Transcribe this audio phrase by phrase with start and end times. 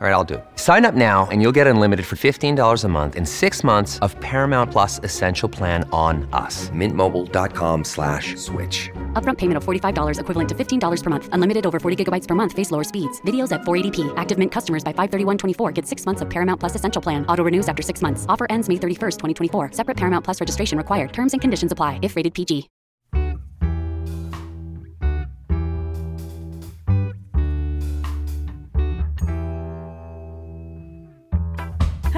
[0.00, 0.44] All right, I'll do it.
[0.56, 4.18] Sign up now and you'll get unlimited for $15 a month in six months of
[4.20, 6.68] Paramount Plus Essential Plan on us.
[6.70, 8.90] Mintmobile.com slash switch.
[9.12, 11.28] Upfront payment of $45 equivalent to $15 per month.
[11.32, 12.52] Unlimited over 40 gigabytes per month.
[12.52, 13.20] Face lower speeds.
[13.22, 14.12] Videos at 480p.
[14.16, 17.24] Active Mint customers by 531.24 get six months of Paramount Plus Essential Plan.
[17.26, 18.26] Auto renews after six months.
[18.28, 19.70] Offer ends May 31st, 2024.
[19.72, 21.12] Separate Paramount Plus registration required.
[21.12, 22.68] Terms and conditions apply if rated PG.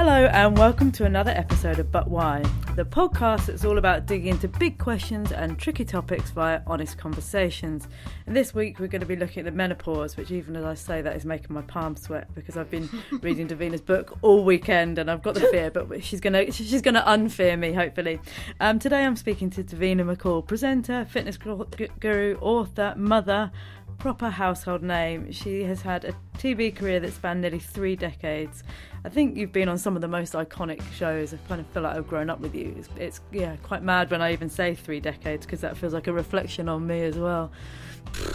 [0.08, 2.40] Hello, and welcome to another episode of But Why,
[2.76, 7.88] the podcast that's all about digging into big questions and tricky topics via honest conversations.
[8.24, 10.74] And this week we're going to be looking at the menopause, which, even as I
[10.74, 12.88] say that, is making my palms sweat because I've been
[13.20, 16.82] reading Davina's book all weekend and I've got the fear, but she's going to she's
[16.82, 18.20] going to unfear me, hopefully.
[18.60, 23.50] Um, today I'm speaking to Davina McCall, presenter, fitness guru, author, mother
[23.98, 25.32] proper household name.
[25.32, 28.62] She has had a TV career that spanned nearly three decades.
[29.04, 31.32] I think you've been on some of the most iconic shows.
[31.32, 32.74] I kind of feel like I've grown up with you.
[32.78, 36.06] It's, it's yeah, quite mad when I even say three decades because that feels like
[36.06, 37.50] a reflection on me as well.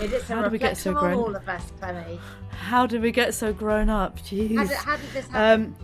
[0.02, 1.14] It is how did we get so grown?
[1.14, 2.20] all of us, Clemmy.
[2.50, 4.20] How did we get so grown up?
[4.20, 4.56] Jeez.
[4.58, 5.76] How did, how did this happen?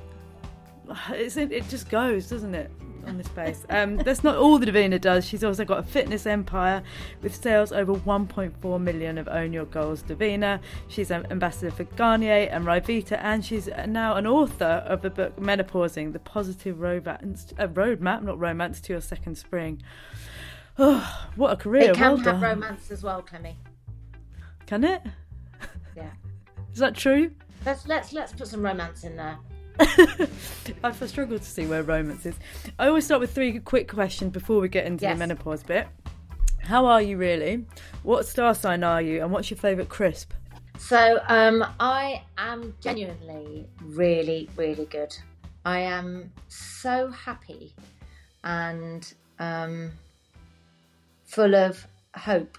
[1.09, 2.72] Um, it just goes, doesn't it?
[3.08, 3.66] On this space.
[3.70, 5.26] Um, that's not all that Davina does.
[5.26, 6.84] She's also got a fitness empire
[7.22, 10.60] with sales over 1.4 million of Own Your Goals Davina.
[10.88, 15.36] She's an ambassador for Garnier and Ryvita, and she's now an author of the book
[15.38, 19.82] Menopausing: The Positive Romance, uh, Roadmap, not romance, to Your Second Spring.
[20.78, 21.92] Oh, what a career!
[21.92, 22.42] It can well have done.
[22.42, 23.58] romance as well, Clemmy.
[24.66, 25.02] Can it?
[25.96, 26.12] Yeah.
[26.73, 27.32] Is that true?
[27.66, 29.38] Let's let's let's put some romance in there.
[30.83, 32.36] I've struggled to see where romance is.
[32.80, 35.15] I always start with three quick questions before we get into yes.
[35.15, 35.88] the menopause bit.
[36.60, 37.65] How are you really?
[38.04, 39.21] What star sign are you?
[39.21, 40.33] And what's your favourite crisp?
[40.77, 45.16] So um, I am genuinely really, really good.
[45.66, 47.73] I am so happy
[48.43, 49.92] and um,
[51.26, 51.86] full of
[52.16, 52.58] hope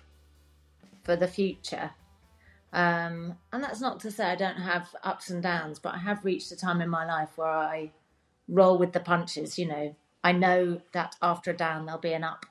[1.04, 1.90] for the future.
[2.72, 6.24] Um, and that's not to say I don't have ups and downs, but I have
[6.24, 7.92] reached a time in my life where I
[8.46, 9.58] roll with the punches.
[9.58, 12.44] You know, I know that after a down there'll be an up,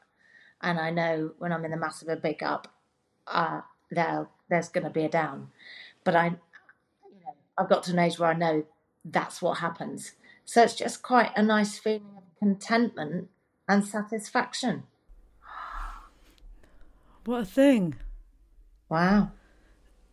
[0.62, 2.68] and I know when I'm in the mass of a big up,
[3.28, 3.62] uh,
[3.92, 5.52] there there's going to be a down.
[6.04, 8.66] But I, you know, I've got to an age where I know
[9.06, 10.14] that's what happens.
[10.46, 13.30] So it's just quite a nice feeling of contentment
[13.68, 14.84] and satisfaction.
[17.26, 17.96] What a thing!
[18.90, 19.32] Wow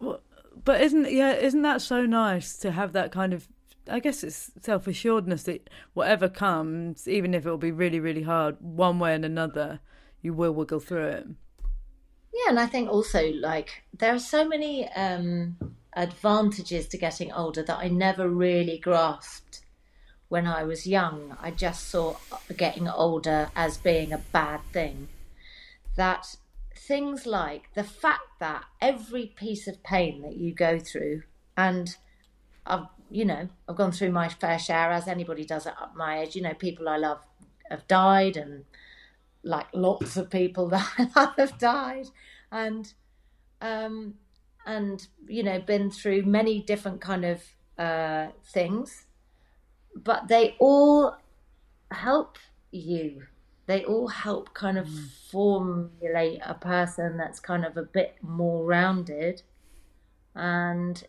[0.00, 3.48] but isn't yeah isn't that so nice to have that kind of
[3.88, 8.22] I guess it's self assuredness that whatever comes, even if it will be really, really
[8.22, 9.80] hard, one way and another,
[10.22, 11.26] you will wiggle through it.
[12.32, 15.56] Yeah, and I think also like there are so many um,
[15.94, 19.60] advantages to getting older that I never really grasped
[20.28, 21.36] when I was young.
[21.40, 22.16] I just saw
[22.56, 25.08] getting older as being a bad thing.
[25.96, 26.36] That
[26.86, 31.22] things like the fact that every piece of pain that you go through,
[31.56, 31.96] and
[32.66, 36.36] I've, you know, I've gone through my fair share as anybody does at my age.
[36.36, 37.20] You know, people I love
[37.70, 38.64] have died, and
[39.42, 42.06] like lots of people that I love have died,
[42.50, 42.92] and
[43.60, 44.14] um,
[44.66, 47.42] and you know, been through many different kind of
[47.78, 49.06] uh, things,
[49.94, 51.16] but they all
[51.90, 52.38] help
[52.70, 53.22] you
[53.66, 55.08] they all help kind of mm.
[55.30, 59.42] formulate a person that's kind of a bit more rounded
[60.34, 61.04] and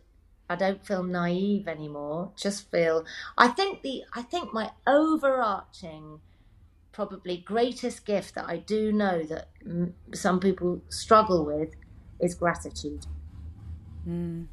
[0.50, 2.32] I don't feel naive anymore.
[2.38, 3.06] Just feel
[3.38, 6.20] I think the I think my overarching
[6.92, 9.50] probably greatest gift that I do know that
[10.14, 11.74] some people struggle with
[12.22, 13.06] is gratitude.
[14.08, 14.48] Mm.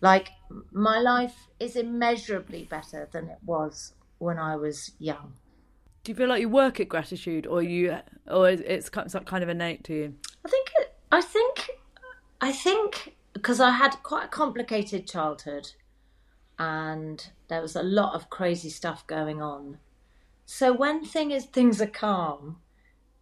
[0.00, 0.30] Like
[0.72, 5.34] my life is immeasurably better than it was when I was young
[6.06, 7.98] do you feel like you work at gratitude, or you,
[8.28, 10.14] or it's kind of innate to you?
[10.44, 10.70] I think.
[11.10, 11.70] I think.
[12.40, 15.72] I think because I had quite a complicated childhood,
[16.60, 19.78] and there was a lot of crazy stuff going on.
[20.44, 22.58] So when thing is things are calm,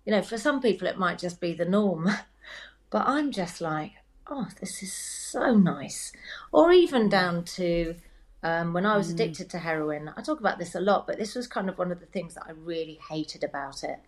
[0.05, 2.11] You know, for some people it might just be the norm,
[2.91, 3.93] but I'm just like,
[4.27, 6.13] oh, this is so nice.
[6.53, 7.95] Or even down to
[8.45, 10.13] um, when I was addicted to heroin.
[10.17, 12.35] I talk about this a lot, but this was kind of one of the things
[12.35, 13.99] that I really hated about it.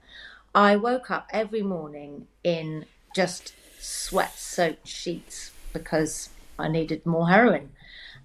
[0.55, 2.85] I woke up every morning in
[3.15, 6.29] just sweat soaked sheets because
[6.59, 7.71] I needed more heroin.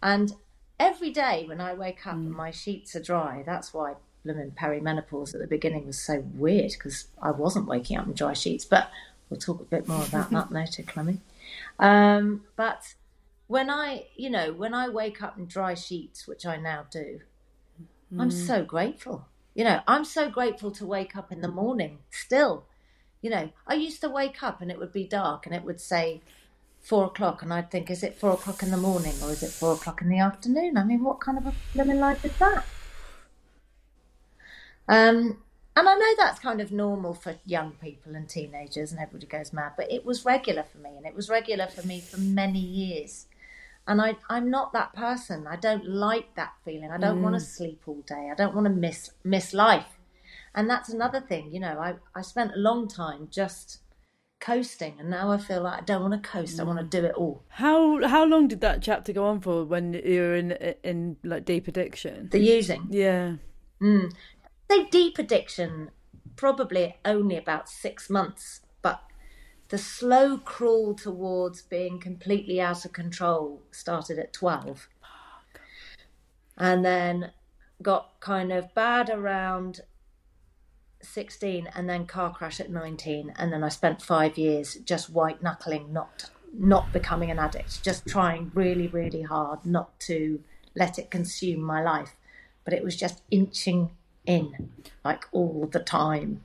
[0.03, 0.33] And
[0.77, 5.33] every day when I wake up and my sheets are dry, that's why blooming perimenopause
[5.33, 8.65] at the beginning was so weird because I wasn't waking up in dry sheets.
[8.65, 8.91] But
[9.29, 11.21] we'll talk a bit more about that later, Clemmy.
[11.79, 12.95] Um, but
[13.51, 17.19] when I, you know, when I wake up in dry sheets, which I now do,
[18.17, 19.27] I'm so grateful.
[19.53, 22.63] You know, I'm so grateful to wake up in the morning still.
[23.21, 25.81] You know, I used to wake up and it would be dark and it would
[25.81, 26.21] say
[26.79, 29.51] four o'clock, and I'd think, is it four o'clock in the morning or is it
[29.51, 30.77] four o'clock in the afternoon?
[30.77, 32.63] I mean, what kind of a blooming life is that?
[34.87, 35.43] Um,
[35.75, 39.51] and I know that's kind of normal for young people and teenagers, and everybody goes
[39.51, 42.59] mad, but it was regular for me, and it was regular for me for many
[42.59, 43.25] years.
[43.87, 45.47] And I, I'm not that person.
[45.47, 46.91] I don't like that feeling.
[46.91, 47.45] I don't want to mm.
[47.45, 48.29] sleep all day.
[48.31, 49.97] I don't want to miss miss life.
[50.53, 51.53] And that's another thing.
[51.53, 53.79] You know, I, I spent a long time just
[54.39, 56.59] coasting, and now I feel like I don't want to coast.
[56.59, 56.89] I want to mm.
[56.89, 57.43] do it all.
[57.49, 60.51] How how long did that chapter go on for when you were in
[60.83, 62.29] in like deep addiction?
[62.31, 62.87] The using.
[62.89, 63.35] Yeah.
[63.81, 64.13] Mm.
[64.69, 65.89] say deep addiction,
[66.35, 68.70] probably only about six months, but
[69.71, 74.89] the slow crawl towards being completely out of control started at 12.
[76.57, 77.31] And then
[77.81, 79.79] got kind of bad around
[81.01, 85.41] 16 and then car crash at 19 and then I spent 5 years just white
[85.41, 90.43] knuckling not not becoming an addict just trying really really hard not to
[90.75, 92.15] let it consume my life.
[92.63, 93.89] But it was just inching
[94.27, 94.69] in
[95.03, 96.43] like all the time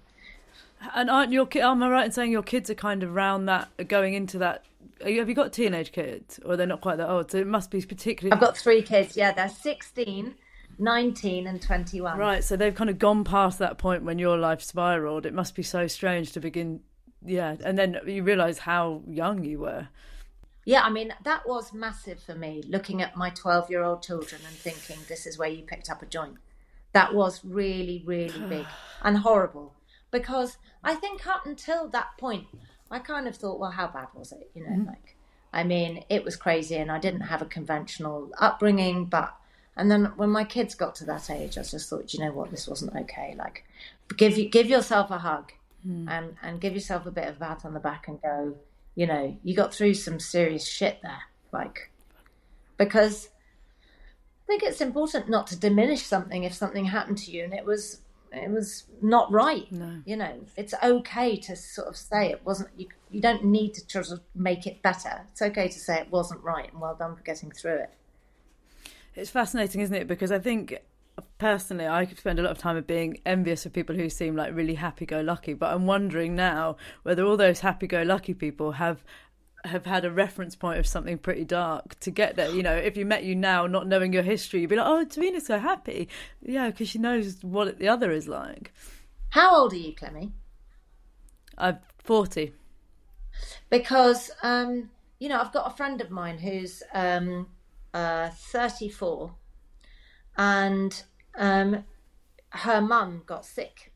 [0.94, 3.48] And aren't your ki- am I right in saying your kids are kind of round
[3.48, 4.64] that going into that?
[5.04, 7.30] You, have you got teenage kids, or they're not quite that old?
[7.30, 10.34] So it must be particularly I've got 3 kids yeah they're 16
[10.78, 12.44] 19 and 21 right.
[12.44, 15.24] So they've kind of gone past that point when your life spiraled.
[15.24, 16.80] It must be so strange to begin.
[17.24, 19.88] Yeah, and then you realise how young you were.
[20.64, 24.42] Yeah, I mean, that was massive for me looking at my 12 year old children
[24.46, 26.36] and thinking, this is where you picked up a joint.
[26.92, 28.66] That was really, really big
[29.02, 29.74] and horrible
[30.10, 32.46] because I think up until that point,
[32.90, 34.50] I kind of thought, well, how bad was it?
[34.54, 34.88] You know, mm-hmm.
[34.88, 35.16] like,
[35.52, 39.34] I mean, it was crazy and I didn't have a conventional upbringing, but.
[39.78, 42.50] And then when my kids got to that age, I just thought, you know what,
[42.50, 43.34] this wasn't okay.
[43.36, 43.62] Like,
[44.16, 45.52] give you give yourself a hug,
[45.86, 46.08] mm-hmm.
[46.08, 48.56] and and give yourself a bit of a pat on the back, and go,
[48.94, 51.90] you know, you got through some serious shit there, like,
[52.78, 53.28] because
[54.46, 57.64] I think it's important not to diminish something if something happened to you and it
[57.64, 58.00] was
[58.32, 59.70] it was not right.
[59.70, 60.02] No.
[60.04, 62.70] You know, it's okay to sort of say it wasn't.
[62.76, 65.22] You you don't need to try to make it better.
[65.30, 67.90] It's okay to say it wasn't right, and well done for getting through it.
[69.14, 70.06] It's fascinating, isn't it?
[70.06, 70.78] Because I think
[71.38, 74.36] personally, I could spend a lot of time of being envious of people who seem
[74.36, 75.54] like really happy-go-lucky.
[75.54, 79.02] But I'm wondering now whether all those happy-go-lucky people have
[79.64, 82.50] have had a reference point of something pretty dark to get there.
[82.50, 85.04] You know, if you met you now, not knowing your history, you'd be like, "Oh,
[85.04, 86.08] Tarena's so happy,"
[86.40, 88.72] yeah, because she knows what the other is like.
[89.30, 90.32] How old are you, Clemmy?
[91.58, 92.54] I'm forty.
[93.70, 97.48] because um, you know I've got a friend of mine who's um,
[97.94, 99.34] uh, 34,
[100.36, 101.02] and
[101.36, 101.84] um,
[102.50, 103.92] her mum got sick,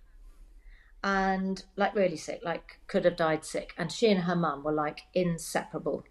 [1.02, 4.72] and like really sick, like could have died sick, and she and her mum were
[4.72, 6.04] like inseparable,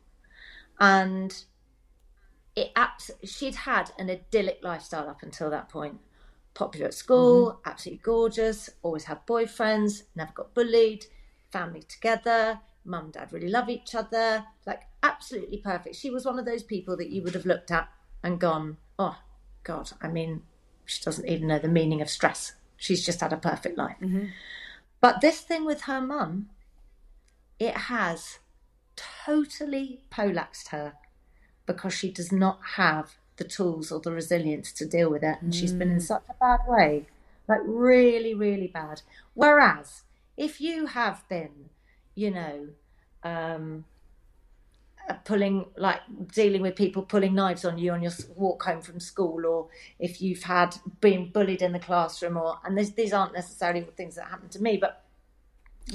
[0.80, 1.44] and
[2.56, 6.00] it abs- she'd had an idyllic lifestyle up until that point.
[6.56, 7.70] Popular at school, mm-hmm.
[7.70, 11.06] absolutely gorgeous, always had boyfriends, never got bullied,
[11.52, 15.96] family together, mum and dad really love each other, like absolutely perfect.
[15.96, 17.88] She was one of those people that you would have looked at
[18.24, 19.18] and gone, oh,
[19.64, 20.42] God, I mean,
[20.86, 22.54] she doesn't even know the meaning of stress.
[22.78, 23.98] She's just had a perfect life.
[24.02, 24.26] Mm-hmm.
[25.02, 26.50] But this thing with her mum,
[27.60, 28.40] it has
[29.26, 30.94] totally polaxed her
[31.66, 35.38] because she does not have the tools or the resilience to deal with it.
[35.42, 37.06] And she's been in such a bad way,
[37.48, 39.02] like really, really bad.
[39.34, 40.04] Whereas
[40.36, 41.70] if you have been,
[42.16, 42.68] you know,
[43.24, 43.86] um,
[45.10, 46.02] Uh, pulling, like
[46.34, 50.22] dealing with people pulling knives on you on your walk home from school, or if
[50.22, 54.26] you've had been bullied in the classroom, or, and this, these aren't necessarily things that
[54.26, 55.04] happened to me, but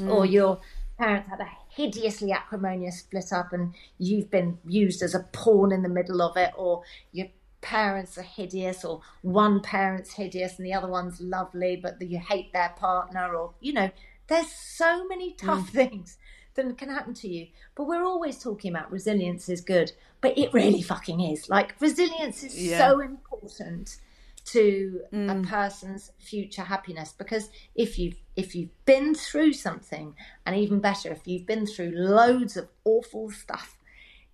[0.09, 0.33] or mm.
[0.33, 0.61] your
[0.99, 5.83] parents had a hideously acrimonious split up and you've been used as a pawn in
[5.83, 7.29] the middle of it, or your
[7.61, 12.53] parents are hideous, or one parent's hideous and the other one's lovely, but you hate
[12.53, 13.91] their partner, or you know,
[14.27, 15.75] there's so many tough mm.
[15.75, 16.19] things
[16.55, 17.49] that can happen to you.
[17.75, 21.49] But we're always talking about resilience is good, but it really fucking is.
[21.49, 22.79] Like resilience is Yeah.
[22.79, 23.99] so important
[24.47, 25.49] to a Mm.
[25.49, 31.27] person's future happiness because if you've if you've been through something and even better if
[31.27, 33.79] you've been through loads of awful stuff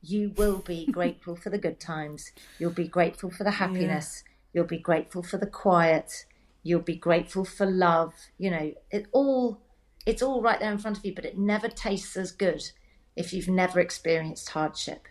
[0.03, 4.65] you will be grateful for the good times you'll be grateful for the happiness you'll
[4.65, 6.25] be grateful for the quiet
[6.65, 9.61] you'll be grateful for love you know it all
[10.07, 12.62] it's all right there in front of you but it never tastes as good
[13.16, 15.09] if you've never experienced hardship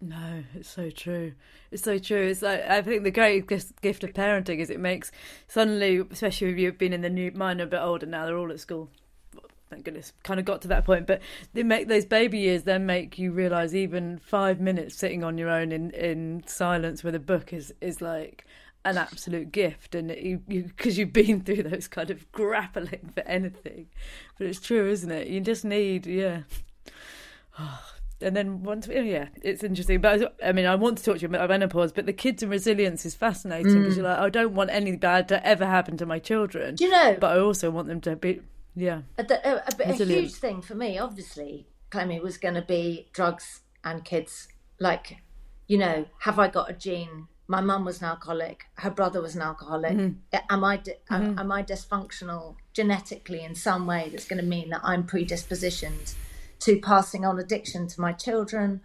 [0.00, 1.32] No, it's so true.
[1.70, 2.26] It's so true.
[2.28, 5.10] It's like I think the great gift gift of parenting is it makes
[5.48, 8.26] suddenly, especially if you've been in the new, mine are a bit older now.
[8.26, 8.90] They're all at school.
[9.70, 11.06] Thank goodness, kind of got to that point.
[11.06, 15.38] But they make those baby years then make you realise even five minutes sitting on
[15.38, 18.46] your own in in silence with a book is is like
[18.86, 23.20] an absolute gift, and you because you, have been through those kind of grappling for
[23.22, 23.86] anything.
[24.38, 25.28] But it's true, isn't it?
[25.28, 26.42] You just need, yeah
[28.22, 31.20] and then once oh, yeah it's interesting but i mean i want to talk to
[31.20, 33.96] you about menopause but the kids and resilience is fascinating because mm.
[33.98, 36.90] you're like i don't want anything bad to ever happen to my children do you
[36.90, 38.40] know but i also want them to be
[38.74, 43.08] yeah a, a, a, a huge thing for me, obviously, Clemmy was going to be
[43.12, 44.48] drugs and kids.
[44.78, 45.18] Like,
[45.66, 47.28] you know, have I got a gene?
[47.48, 48.64] My mum was an alcoholic.
[48.74, 49.92] Her brother was an alcoholic.
[49.92, 50.36] Mm-hmm.
[50.50, 51.38] Am I di- am, mm-hmm.
[51.38, 56.14] am I dysfunctional genetically in some way that's going to mean that I'm predispositioned
[56.60, 58.80] to passing on addiction to my children?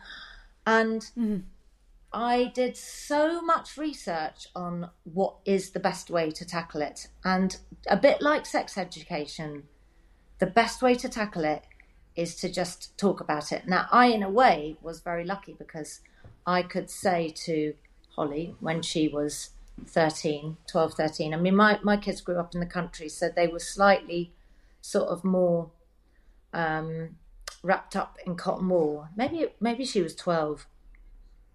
[0.66, 1.38] And mm-hmm.
[2.14, 7.08] I did so much research on what is the best way to tackle it.
[7.24, 9.64] And a bit like sex education,
[10.40, 11.64] the best way to tackle it
[12.16, 13.68] is to just talk about it.
[13.68, 16.02] Now, I, in a way, was very lucky because
[16.46, 17.74] I could say to
[18.16, 19.52] Holly when she was
[19.86, 23.48] 13, 12, 13, I mean, my, my kids grew up in the country, so they
[23.48, 24.32] were slightly
[24.82, 25.72] sort of more
[26.54, 27.16] um,
[27.64, 29.08] wrapped up in cotton wool.
[29.16, 30.68] Maybe, maybe she was 12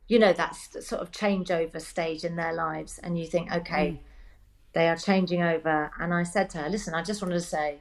[0.09, 4.01] you know that's sort of changeover stage in their lives and you think okay
[4.73, 5.91] they are changing over.
[5.99, 7.79] And i said to her listen i just wanted to say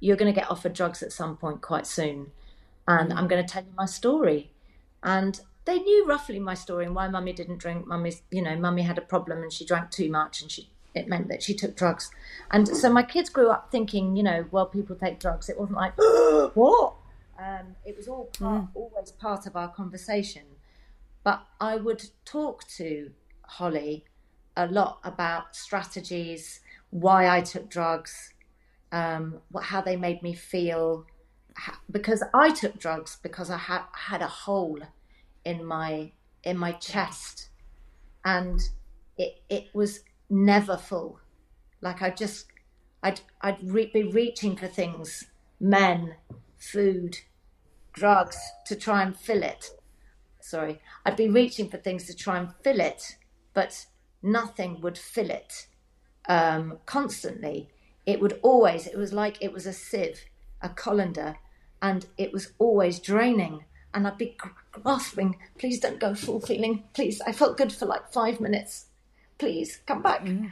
[0.00, 2.30] you're going to get offered drugs at some point quite soon
[2.86, 4.52] and i'm going to tell you my story.
[5.02, 7.86] And they knew roughly my story and why mummy didn't drink.
[7.86, 11.08] Mummy's you know mummy had a problem and she drank too much and she it
[11.08, 12.10] meant that she took drugs.
[12.50, 15.48] And so my kids grew up thinking you know well people take drugs.
[15.48, 15.92] It wasn't like
[16.54, 16.94] what?
[17.38, 20.44] Um, it was all part, always part of our conversation.
[21.22, 23.10] But I would talk to
[23.42, 24.04] Holly
[24.56, 28.32] a lot about strategies, why I took drugs,
[28.90, 31.04] um, what, how they made me feel,
[31.90, 34.80] because I took drugs because I had had a hole
[35.46, 36.12] in my
[36.42, 37.48] in my chest,
[38.24, 38.60] and
[39.16, 41.20] it it was never full.
[41.80, 42.46] Like I just
[43.02, 45.24] I'd I'd re- be reaching for things,
[45.58, 46.16] men,
[46.58, 47.16] food,
[47.94, 48.36] drugs
[48.66, 49.70] to try and fill it
[50.46, 53.16] sorry, I'd be reaching for things to try and fill it,
[53.52, 53.86] but
[54.22, 55.66] nothing would fill it
[56.28, 57.68] um, constantly.
[58.06, 60.20] It would always, it was like it was a sieve,
[60.62, 61.36] a colander,
[61.82, 63.64] and it was always draining.
[63.92, 64.36] And I'd be
[64.82, 67.20] grasping, please don't go full feeling, please.
[67.26, 68.86] I felt good for like five minutes,
[69.38, 70.22] please come back.
[70.22, 70.46] Mm-hmm.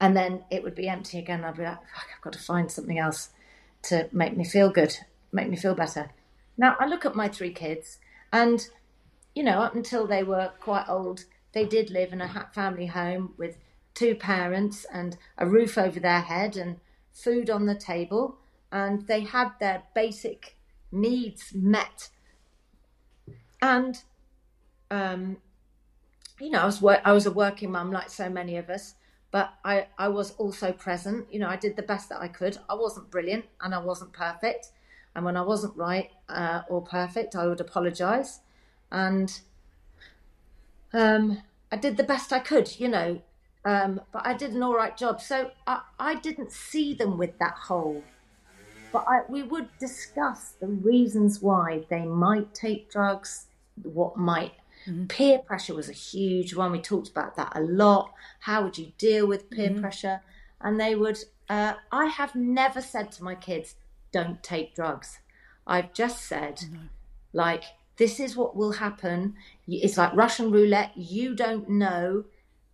[0.00, 1.44] And then it would be empty again.
[1.44, 3.30] I'd be like, Fuck, I've got to find something else
[3.82, 4.96] to make me feel good,
[5.32, 6.10] make me feel better.
[6.56, 7.98] Now I look at my three kids,
[8.32, 8.66] and
[9.34, 13.34] you know, up until they were quite old, they did live in a family home
[13.36, 13.56] with
[13.94, 16.76] two parents and a roof over their head and
[17.12, 18.38] food on the table,
[18.72, 20.56] and they had their basic
[20.92, 22.08] needs met.
[23.62, 24.02] And,
[24.90, 25.38] um,
[26.40, 28.94] you know, I was wor- I was a working mum like so many of us,
[29.30, 31.32] but I I was also present.
[31.32, 32.58] You know, I did the best that I could.
[32.68, 34.68] I wasn't brilliant and I wasn't perfect,
[35.14, 38.40] and when I wasn't right uh, or perfect, I would apologise
[38.90, 39.40] and
[40.92, 43.22] um, I did the best I could, you know,
[43.64, 45.20] um, but I did an all right job.
[45.20, 48.04] So I, I didn't see them with that hole,
[48.92, 53.46] but I, we would discuss the reasons why they might take drugs,
[53.82, 54.52] what might.
[55.08, 56.72] Peer pressure was a huge one.
[56.72, 58.12] We talked about that a lot.
[58.40, 60.22] How would you deal with peer pressure?
[60.60, 61.18] And they would.
[61.48, 63.74] Uh, I have never said to my kids,
[64.10, 65.18] "Don't take drugs."
[65.66, 66.64] I've just said,
[67.32, 67.64] like,
[67.96, 69.34] this is what will happen.
[69.68, 70.96] It's like Russian roulette.
[70.96, 72.24] You don't know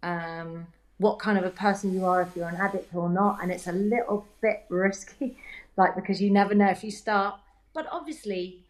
[0.03, 3.51] um, what kind of a person you are if you're an addict or not, and
[3.53, 5.37] it's a little bit risky,
[5.77, 7.39] like because you never know if you start.
[7.75, 8.65] But obviously,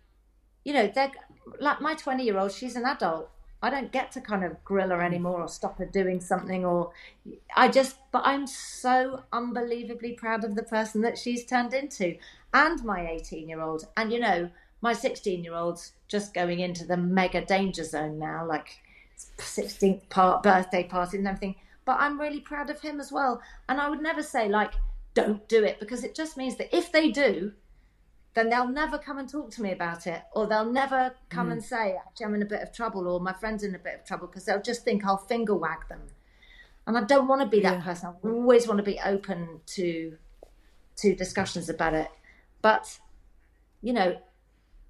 [0.65, 1.13] you know, they're
[1.61, 2.53] like my 20 year old.
[2.53, 3.31] She's an adult.
[3.63, 6.93] I don't get to kind of grill her anymore or stop her doing something or
[7.57, 12.17] I just but I'm so unbelievably proud of the person that she's turned into
[12.53, 14.51] and my 18 year old and you know
[14.83, 18.69] my 16 year old's just going into the mega danger zone now like
[19.39, 23.81] 16th part birthday party and everything but I'm really proud of him as well and
[23.81, 24.75] I would never say like
[25.15, 27.53] don't do it because it just means that if they do
[28.37, 31.53] then they'll never come and talk to me about it or they'll never come mm.
[31.53, 33.95] and say actually i'm in a bit of trouble or my friend's in a bit
[33.95, 36.03] of trouble because they'll just think i'll finger wag them
[36.87, 37.85] and i don't want to be that yeah.
[37.85, 40.17] person i always want to be open to
[40.97, 42.11] to discussions about it
[42.61, 42.99] but
[43.83, 44.17] you know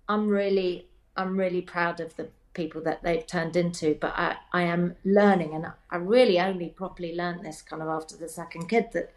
[0.09, 4.63] i'm really i'm really proud of the people that they've turned into but i i
[4.63, 8.87] am learning and i really only properly learned this kind of after the second kid
[8.93, 9.13] that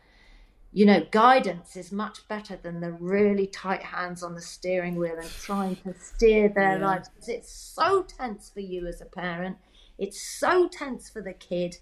[0.71, 5.17] you know, guidance is much better than the really tight hands on the steering wheel
[5.17, 6.85] and trying to steer their yeah.
[6.85, 7.09] lives.
[7.27, 9.57] It's so tense for you as a parent.
[9.97, 11.77] It's so tense for the kid.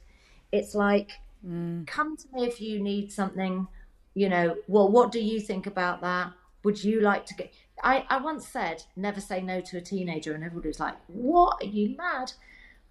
[0.52, 1.12] It's like,
[1.46, 1.86] mm.
[1.86, 3.68] come to me if you need something.
[4.14, 6.32] You know, well, what do you think about that?
[6.64, 7.54] Would you like to get?
[7.84, 11.62] I, I once said, never say no to a teenager, and everybody was like, what?
[11.62, 12.32] Are you mad?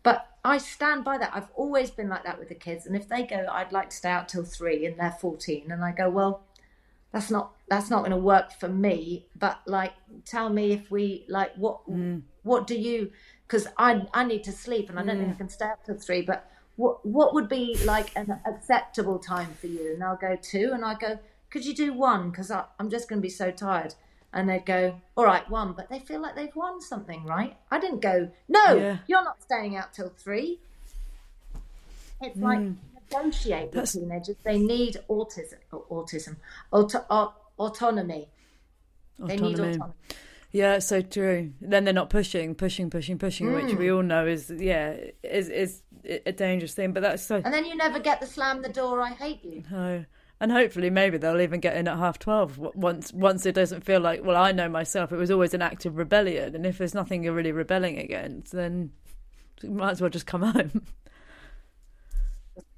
[0.06, 1.32] But I stand by that.
[1.34, 2.86] I've always been like that with the kids.
[2.86, 5.84] And if they go, I'd like to stay out till three and they're 14, and
[5.84, 6.44] I go, well,
[7.10, 9.94] that's not that's not going to work for me but like
[10.26, 12.20] tell me if we like what mm.
[12.42, 13.10] what do you
[13.46, 15.20] because i i need to sleep and i don't mm.
[15.20, 19.18] think i can stay up till three but what what would be like an acceptable
[19.18, 22.50] time for you and they'll go two and i go could you do one because
[22.50, 23.94] i'm just going to be so tired
[24.36, 27.56] and they'd go, "All right, one," but they feel like they've won something, right?
[27.70, 28.98] I didn't go, "No, yeah.
[29.08, 30.60] you're not staying out till three.
[32.20, 32.42] It's mm.
[32.42, 32.60] like
[33.10, 34.36] negotiate with teenagers.
[34.44, 36.36] They need autism, autism,
[36.70, 38.28] auto, autonomy.
[39.18, 39.94] They need autonomy.
[40.52, 41.52] Yeah, so true.
[41.60, 43.62] Then they're not pushing, pushing, pushing, pushing, mm.
[43.62, 46.92] which we all know is yeah is is a dangerous thing.
[46.92, 47.36] But that's so.
[47.36, 49.00] And then you never get the slam the door.
[49.00, 49.64] I hate you.
[49.70, 50.04] No
[50.40, 54.00] and hopefully maybe they'll even get in at half 12 once once it doesn't feel
[54.00, 56.54] like well i know myself it was always an act of rebellion.
[56.54, 58.92] And if there's nothing you're really rebelling against then
[59.62, 60.82] you might as well just come home.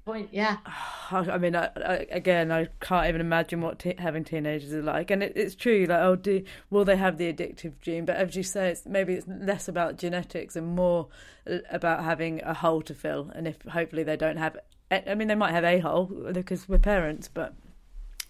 [0.05, 0.57] Point yeah.
[1.11, 5.11] I mean I, I, again i can't even imagine what t- having teenagers are like.
[5.11, 8.05] And it, it's true like oh do will they have the addictive gene?
[8.05, 11.09] But as you say it's maybe it's less about genetics and more
[11.49, 13.31] uh, about having a hole to fill.
[13.35, 14.57] And if hopefully they don't have
[14.91, 17.53] I mean, they might have a hole because we're parents, but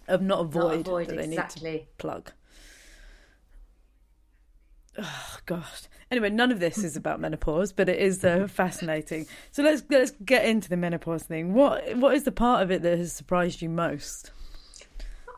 [0.08, 1.70] of not a void, not a that they exactly.
[1.70, 2.32] need to plug.
[4.98, 5.82] Oh gosh.
[6.10, 9.26] Anyway, none of this is about menopause, but it is uh, fascinating.
[9.52, 11.54] So let's let's get into the menopause thing.
[11.54, 14.32] What what is the part of it that has surprised you most?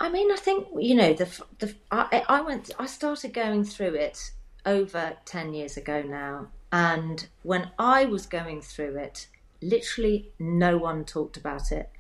[0.01, 3.95] I mean, I think you know the the I, I went I started going through
[3.95, 4.33] it
[4.67, 9.29] over ten years ago now, and when I was going through it,
[9.63, 11.91] literally no one talked about it.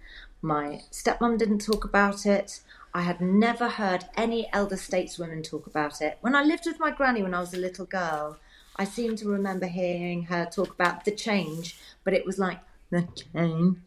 [0.40, 2.60] My stepmom didn't talk about it.
[2.94, 6.18] I had never heard any elder stateswomen talk about it.
[6.20, 8.36] When I lived with my granny when I was a little girl,
[8.76, 13.08] I seem to remember hearing her talk about the change, but it was like the
[13.32, 13.78] change,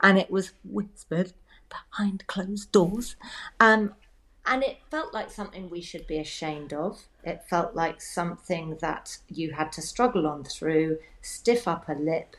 [0.00, 1.32] and it was whispered
[1.68, 3.16] behind closed doors.
[3.60, 3.94] Um,
[4.46, 7.02] and it felt like something we should be ashamed of.
[7.22, 12.36] It felt like something that you had to struggle on through, stiff upper lip,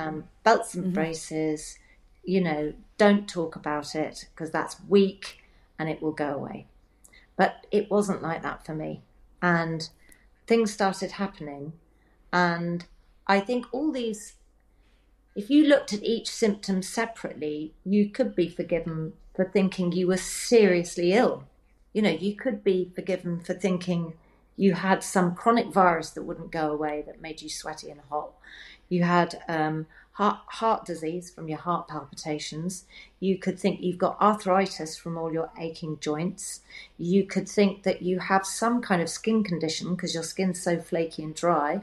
[0.00, 0.94] um, belts and mm-hmm.
[0.94, 1.78] braces,
[2.24, 5.42] you know, don't talk about it because that's weak
[5.78, 6.66] and it will go away.
[7.36, 9.02] But it wasn't like that for me.
[9.40, 9.88] And
[10.46, 11.72] things started happening.
[12.32, 12.84] And
[13.26, 14.34] I think all these,
[15.34, 20.18] if you looked at each symptom separately, you could be forgiven for thinking you were
[20.18, 21.44] seriously ill.
[21.92, 24.14] You know, you could be forgiven for thinking
[24.56, 28.32] you had some chronic virus that wouldn't go away that made you sweaty and hot
[28.90, 32.84] you had um, heart, heart disease from your heart palpitations.
[33.20, 36.60] You could think you've got arthritis from all your aching joints.
[36.98, 40.78] You could think that you have some kind of skin condition because your skin's so
[40.78, 41.80] flaky and dry.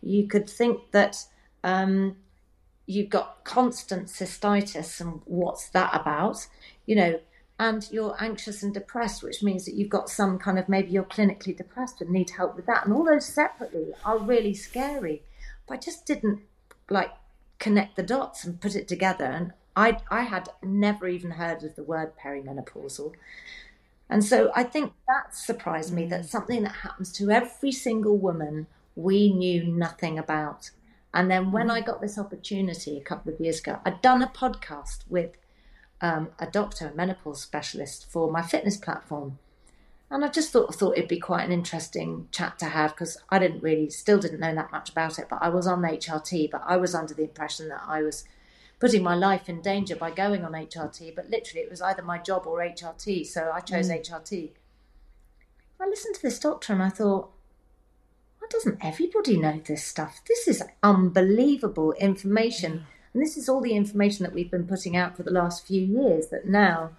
[0.00, 1.24] You could think that
[1.64, 2.16] um,
[2.86, 6.46] you've got constant cystitis and what's that about?
[6.86, 7.20] You know,
[7.58, 11.04] and you're anxious and depressed, which means that you've got some kind of maybe you're
[11.04, 12.84] clinically depressed and need help with that.
[12.84, 15.22] And all those separately are really scary.
[15.66, 16.40] But I just didn't
[16.90, 17.12] like
[17.58, 19.24] connect the dots and put it together.
[19.24, 23.12] And I I had never even heard of the word perimenopausal.
[24.08, 26.28] And so I think that surprised me that mm.
[26.28, 30.70] something that happens to every single woman we knew nothing about.
[31.14, 31.72] And then when mm.
[31.72, 35.36] I got this opportunity a couple of years ago, I'd done a podcast with
[36.00, 39.38] um, a doctor, a menopause specialist for my fitness platform.
[40.10, 43.38] And I just thought thought it'd be quite an interesting chat to have because I
[43.38, 45.28] didn't really, still didn't know that much about it.
[45.30, 48.24] But I was on HRT, but I was under the impression that I was
[48.80, 51.14] putting my life in danger by going on HRT.
[51.14, 54.00] But literally, it was either my job or HRT, so I chose mm.
[54.00, 54.50] HRT.
[55.80, 57.30] I listened to this doctor and I thought,
[58.38, 60.20] why doesn't everybody know this stuff?
[60.26, 62.72] This is unbelievable information.
[62.72, 62.84] Mm.
[63.12, 65.82] And this is all the information that we've been putting out for the last few
[65.82, 66.90] years that now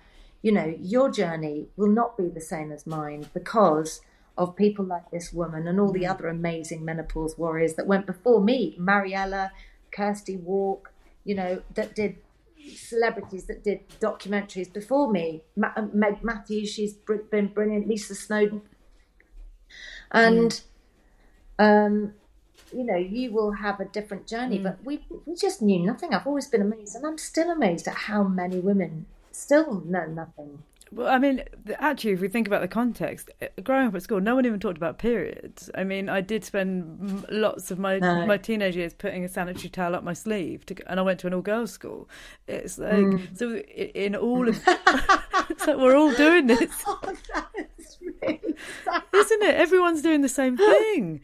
[0.42, 4.02] you know, your journey will not be the same as mine because
[4.38, 6.10] of people like this woman and all the mm.
[6.10, 9.52] other amazing menopause warriors that went before me, Mariella,
[9.92, 12.18] Kirsty Wark, you know, that did
[12.76, 15.42] celebrities that did documentaries before me.
[15.56, 16.94] Ma- Meg Matthews, she's
[17.30, 17.88] been brilliant.
[17.88, 18.62] Lisa Snowdon.
[20.12, 20.64] and
[21.60, 21.86] mm.
[21.88, 22.14] um,
[22.74, 24.60] you know, you will have a different journey.
[24.60, 24.64] Mm.
[24.64, 26.14] But we we just knew nothing.
[26.14, 30.64] I've always been amazed, and I'm still amazed at how many women still know nothing.
[30.94, 31.44] Well, I mean,
[31.76, 34.60] actually, if we think about the context, eh, growing up at school, no one even
[34.60, 35.70] talked about periods.
[35.74, 38.26] I mean, I did spend lots of my no.
[38.26, 41.28] my teenage years putting a sanitary towel up my sleeve, to, and I went to
[41.28, 42.10] an all girls school.
[42.46, 43.38] It's like mm.
[43.38, 44.62] so in all of,
[45.50, 47.00] it's like we're all doing this, oh,
[48.02, 48.42] really
[49.14, 49.56] isn't it?
[49.56, 51.22] Everyone's doing the same thing,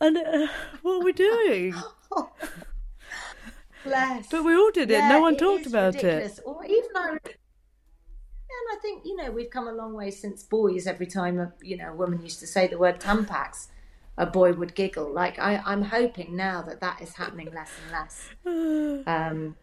[0.00, 0.46] and uh,
[0.82, 1.74] what are we doing?
[3.84, 4.28] Bless.
[4.28, 4.94] But we all did it.
[4.94, 6.38] Yeah, no one talked about ridiculous.
[6.38, 6.44] it.
[6.46, 7.18] Or even I.
[8.50, 10.86] And I think you know we've come a long way since boys.
[10.86, 13.68] Every time a you know a woman used to say the word tampax,
[14.16, 15.12] a boy would giggle.
[15.12, 19.04] Like I, I'm hoping now that that is happening less and less.
[19.06, 19.56] Um,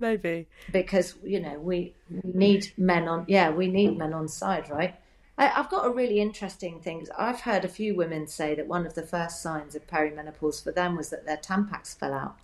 [0.00, 3.24] Maybe because you know we, we need men on.
[3.28, 4.96] Yeah, we need men on side, right?
[5.38, 7.06] I, I've got a really interesting thing.
[7.16, 10.72] I've heard a few women say that one of the first signs of perimenopause for
[10.72, 12.36] them was that their tampax fell out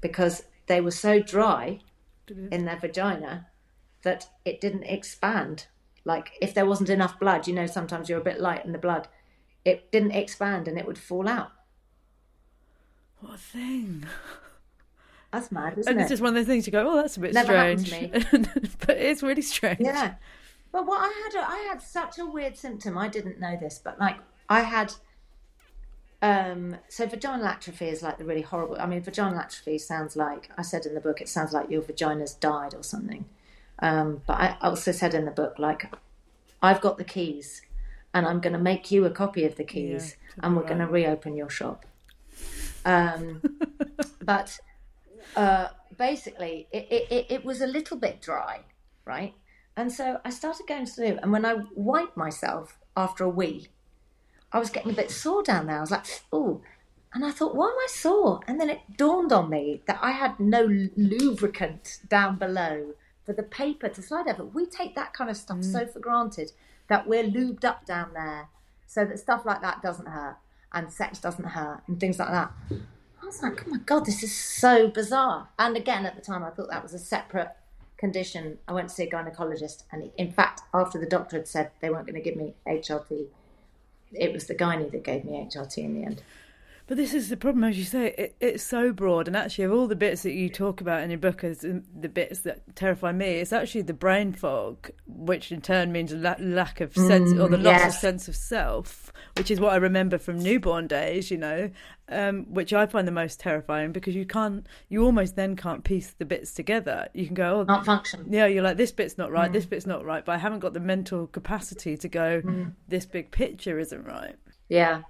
[0.00, 1.80] because they were so dry
[2.50, 3.46] in their vagina
[4.02, 5.66] that it didn't expand.
[6.04, 8.78] Like if there wasn't enough blood, you know, sometimes you're a bit light in the
[8.78, 9.08] blood,
[9.64, 11.52] it didn't expand and it would fall out.
[13.20, 14.06] What a thing.
[15.32, 16.02] That's mad, isn't and it?
[16.04, 17.90] It's just one of those things you go, oh, that's a bit Never strange.
[17.90, 18.68] Happened to me.
[18.86, 19.80] but it's really strange.
[19.80, 20.14] Yeah.
[20.72, 22.96] But what I had, I had such a weird symptom.
[22.96, 24.16] I didn't know this, but like
[24.48, 24.92] I had
[26.22, 28.76] um, so vaginal atrophy is like the really horrible.
[28.80, 31.20] I mean, vaginal atrophy sounds like I said in the book.
[31.20, 33.26] It sounds like your vagina's died or something.
[33.80, 35.92] Um, but I also said in the book, like,
[36.62, 37.60] I've got the keys,
[38.14, 40.68] and I'm going to make you a copy of the keys, yeah, and we're right.
[40.68, 41.84] going to reopen your shop.
[42.86, 43.42] Um,
[44.24, 44.58] but
[45.36, 48.60] uh, basically, it, it, it was a little bit dry,
[49.04, 49.34] right?
[49.76, 53.28] And so I started going to the loo, and when I wiped myself after a
[53.28, 53.68] wee,
[54.56, 55.76] I was getting a bit sore down there.
[55.76, 56.62] I was like, oh.
[57.12, 58.40] And I thought, why am I sore?
[58.48, 60.62] And then it dawned on me that I had no
[60.96, 62.94] lubricant down below
[63.26, 64.46] for the paper to slide over.
[64.46, 65.72] We take that kind of stuff mm.
[65.72, 66.52] so for granted
[66.88, 68.48] that we're lubed up down there
[68.86, 70.38] so that stuff like that doesn't hurt
[70.72, 72.50] and sex doesn't hurt and things like that.
[73.22, 75.48] I was like, oh my God, this is so bizarre.
[75.58, 77.50] And again, at the time, I thought that was a separate
[77.98, 78.56] condition.
[78.66, 81.90] I went to see a gynecologist, and in fact, after the doctor had said they
[81.90, 83.26] weren't going to give me HRT,
[84.12, 86.22] it was the gynae that gave me HRT in the end.
[86.88, 89.26] But this is the problem, as you say, it, it's so broad.
[89.26, 92.08] And actually, of all the bits that you talk about in your book as the
[92.08, 96.80] bits that terrify me, it's actually the brain fog, which in turn means la- lack
[96.80, 97.94] of sense mm, or the loss yes.
[97.94, 101.70] of sense of self, which is what I remember from newborn days, you know,
[102.08, 106.12] um, which I find the most terrifying because you can't, you almost then can't piece
[106.12, 107.08] the bits together.
[107.14, 108.26] You can go, oh, not function.
[108.30, 109.54] Yeah, you're like, this bit's not right, mm.
[109.54, 112.72] this bit's not right, but I haven't got the mental capacity to go, mm.
[112.86, 114.36] this big picture isn't right.
[114.68, 115.02] Yeah.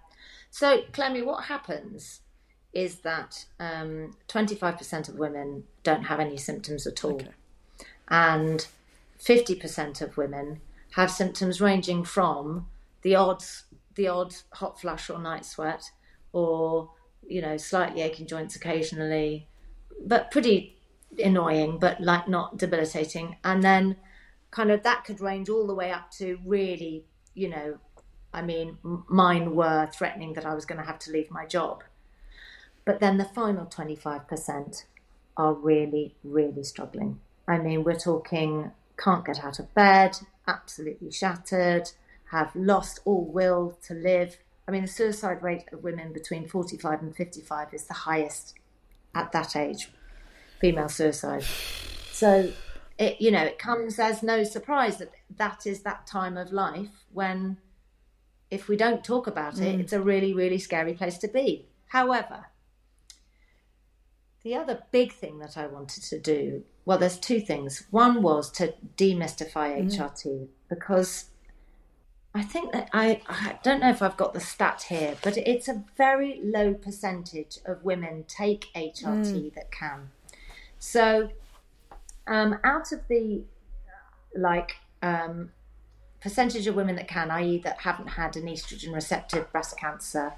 [0.59, 2.23] So, Clemmy, what happens
[2.73, 7.17] is that um, 25% of women don't have any symptoms at all.
[7.17, 7.29] Okay.
[8.09, 8.67] And
[9.21, 12.69] 50% of women have symptoms ranging from
[13.03, 13.45] the odd,
[13.97, 15.91] the odd hot flush or night sweat,
[16.33, 16.89] or
[17.29, 19.49] you know, slightly aching joints occasionally,
[20.07, 20.79] but pretty
[21.23, 23.37] annoying, but like not debilitating.
[23.45, 23.97] And then,
[24.53, 27.79] kind of, that could range all the way up to really, you know,
[28.37, 31.83] I mean, mine were threatening that I was going to have to leave my job.
[32.85, 34.85] But then the final 25%
[35.39, 37.19] are really, really struggling.
[37.49, 41.91] I mean, we're talking can't get out of bed, absolutely shattered,
[42.31, 44.37] have lost all will to live.
[44.69, 48.55] I mean, the suicide rate of women between 45 and 55 is the highest
[49.15, 49.91] at that age,
[50.61, 51.45] female suicide.
[52.13, 52.53] So,
[52.99, 57.05] it, you know, it comes as no surprise that that is that time of life
[57.13, 57.59] when
[58.51, 59.81] if we don't talk about it, mm.
[59.81, 61.67] it's a really, really scary place to be.
[61.89, 62.47] However,
[64.43, 67.85] the other big thing that I wanted to do well, there's two things.
[67.91, 69.89] One was to demystify Mm-hmm.
[70.01, 71.27] HRT because
[72.33, 75.67] I think that I, I don't know if I've got the stat here, but it's
[75.69, 79.55] a very low percentage of women take HRT Mm.
[79.55, 80.11] that can.
[80.79, 81.31] So,
[82.29, 83.43] um, out of the
[84.37, 85.51] like um,
[86.21, 90.33] percentage of women that can, i.e., that haven't had an estrogen receptive breast cancer,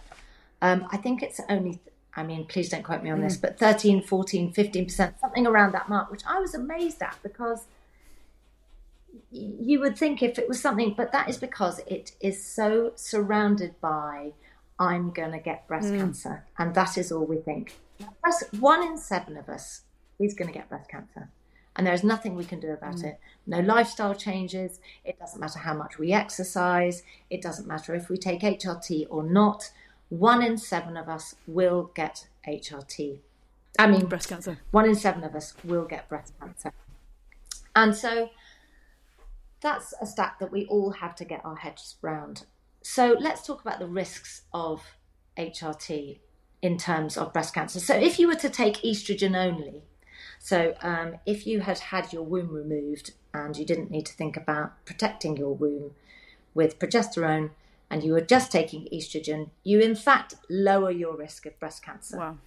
[0.61, 1.81] um, I think it's only,
[2.15, 5.89] I mean, please don't quote me on this, but 13, 14, 15%, something around that
[5.89, 7.67] mark, which I was amazed at because
[9.31, 13.81] you would think if it was something, but that is because it is so surrounded
[13.81, 14.33] by,
[14.79, 16.45] I'm going to get breast cancer.
[16.59, 17.75] And that is all we think.
[18.23, 19.83] Breast, one in seven of us
[20.19, 21.31] is going to get breast cancer.
[21.79, 23.05] And there's nothing we can do about mm.
[23.05, 23.21] it.
[23.47, 24.81] No lifestyle changes.
[25.05, 27.05] It doesn't matter how much we exercise.
[27.31, 29.71] It doesn't matter if we take HRT or not.
[30.09, 33.21] One in seven of us will get HRT.
[33.79, 34.59] I mean, Breast cancer.
[34.73, 36.73] one in seven of us will get breast cancer.
[37.77, 38.31] And so
[39.61, 42.47] that's a stat that we all have to get our heads round.
[42.83, 44.83] So let's talk about the risks of
[45.37, 46.19] HRT
[46.61, 47.79] in terms of breast cancer.
[47.79, 49.83] So if you were to take estrogen only,
[50.39, 54.37] so um, if you had had your womb removed and you didn't need to think
[54.37, 55.93] about protecting your womb
[56.55, 57.51] with progesterone
[57.91, 62.19] and you were just taking estrogen, you in fact lower your risk of breast cancer.
[62.19, 62.39] Wow.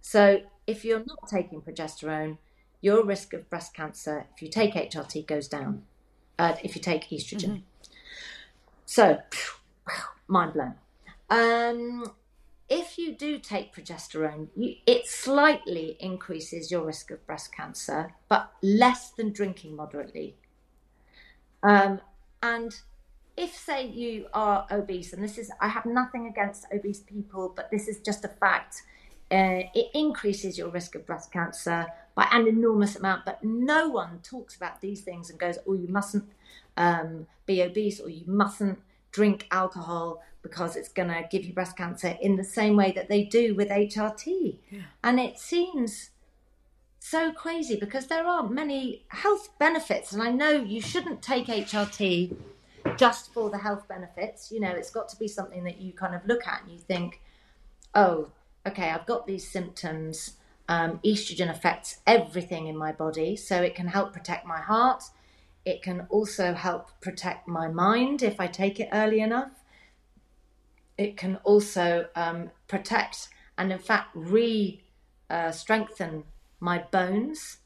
[0.00, 2.38] So if you're not taking progesterone,
[2.80, 5.84] your risk of breast cancer, if you take HRT, goes down.
[6.38, 7.62] Uh, if you take estrogen.
[8.86, 9.18] So,
[10.26, 10.74] mind blown.
[11.28, 12.12] Um,
[12.70, 18.52] if you do take progesterone, you, it slightly increases your risk of breast cancer, but
[18.62, 20.36] less than drinking moderately.
[21.64, 22.00] Um,
[22.42, 22.72] and
[23.36, 27.70] if, say, you are obese, and this is, I have nothing against obese people, but
[27.72, 28.82] this is just a fact,
[29.32, 33.24] uh, it increases your risk of breast cancer by an enormous amount.
[33.24, 36.30] But no one talks about these things and goes, oh, you mustn't
[36.76, 38.78] um, be obese or you mustn't
[39.12, 43.08] drink alcohol because it's going to give you breast cancer in the same way that
[43.08, 44.58] they do with HRT.
[45.04, 46.10] And it seems
[46.98, 50.12] so crazy because there are many health benefits.
[50.12, 52.36] And I know you shouldn't take HRT
[52.96, 54.50] just for the health benefits.
[54.50, 56.78] You know, it's got to be something that you kind of look at and you
[56.78, 57.20] think,
[57.94, 58.30] oh,
[58.66, 60.34] okay, I've got these symptoms.
[60.68, 65.02] Um, estrogen affects everything in my body, so it can help protect my heart.
[65.64, 69.62] It can also help protect my mind if I take it early enough.
[70.96, 74.82] It can also um, protect and, in fact, re
[75.28, 76.24] uh, strengthen
[76.58, 77.58] my bones.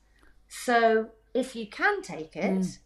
[0.48, 2.78] So, if you can take it,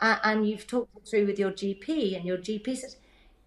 [0.00, 2.96] a- and you've talked it through with your GP, and your GP says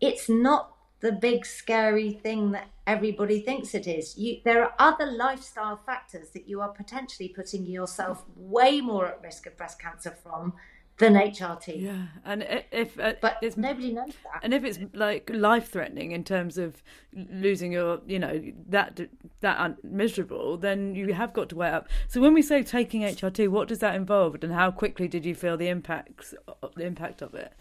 [0.02, 4.18] it's not the big scary thing that everybody thinks it is.
[4.18, 9.22] You, there are other lifestyle factors that you are potentially putting yourself way more at
[9.22, 10.54] risk of breast cancer from
[10.98, 11.82] than HRT.
[11.82, 14.44] Yeah, and if uh, But it's nobody knows that.
[14.44, 19.00] and if it's like life threatening in terms of losing your, you know, that
[19.40, 21.88] that un- miserable, then you have got to weigh up.
[22.10, 25.36] So when we say taking HRT, what does that involve, and how quickly did you
[25.36, 26.34] feel the impacts,
[26.76, 27.54] the impact of it?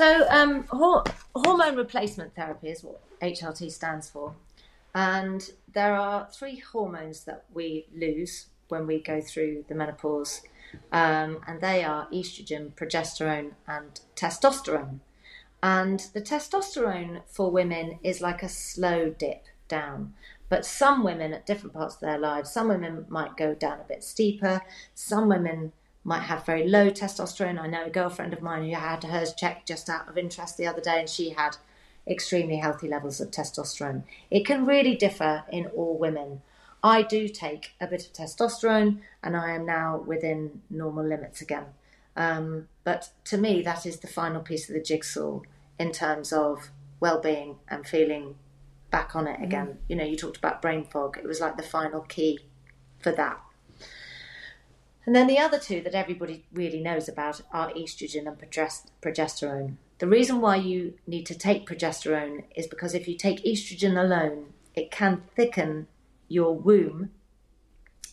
[0.00, 4.34] So, um, hor- hormone replacement therapy is what HRT stands for.
[4.94, 10.40] And there are three hormones that we lose when we go through the menopause.
[10.90, 15.00] Um, and they are estrogen, progesterone, and testosterone.
[15.62, 20.14] And the testosterone for women is like a slow dip down.
[20.48, 23.84] But some women at different parts of their lives, some women might go down a
[23.84, 24.62] bit steeper.
[24.94, 25.72] Some women
[26.04, 27.60] might have very low testosterone.
[27.60, 30.66] I know a girlfriend of mine who had hers checked just out of interest the
[30.66, 31.56] other day, and she had
[32.06, 34.04] extremely healthy levels of testosterone.
[34.30, 36.42] It can really differ in all women.
[36.82, 41.66] I do take a bit of testosterone, and I am now within normal limits again.
[42.16, 45.40] Um, but to me, that is the final piece of the jigsaw
[45.78, 48.36] in terms of well-being and feeling
[48.90, 49.78] back on it again.
[49.88, 51.18] You know, you talked about brain fog.
[51.18, 52.40] It was like the final key
[52.98, 53.40] for that.
[55.06, 58.38] And then the other two that everybody really knows about are estrogen and
[59.00, 59.76] progesterone.
[59.98, 64.52] The reason why you need to take progesterone is because if you take estrogen alone,
[64.74, 65.88] it can thicken
[66.28, 67.10] your womb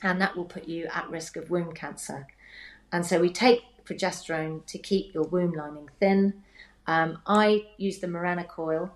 [0.02, 2.28] and that will put you at risk of womb cancer.
[2.92, 6.44] And so we take progesterone to keep your womb lining thin.
[6.86, 8.92] Um, I use the Mirena coil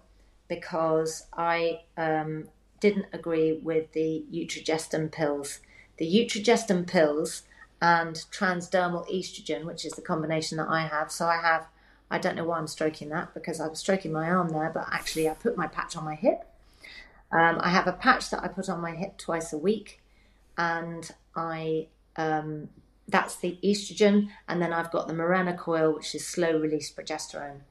[0.47, 2.49] because I um,
[2.79, 5.59] didn't agree with the Utrogestan pills.
[5.97, 7.43] The Utrogestan pills
[7.81, 11.11] and transdermal estrogen, which is the combination that I have.
[11.11, 11.67] So I have,
[12.09, 14.87] I don't know why I'm stroking that because I was stroking my arm there, but
[14.91, 16.45] actually I put my patch on my hip.
[17.31, 20.01] Um, I have a patch that I put on my hip twice a week.
[20.57, 22.69] and I um,
[23.07, 27.61] that's the estrogen, and then I've got the Mirena coil, which is slow release progesterone.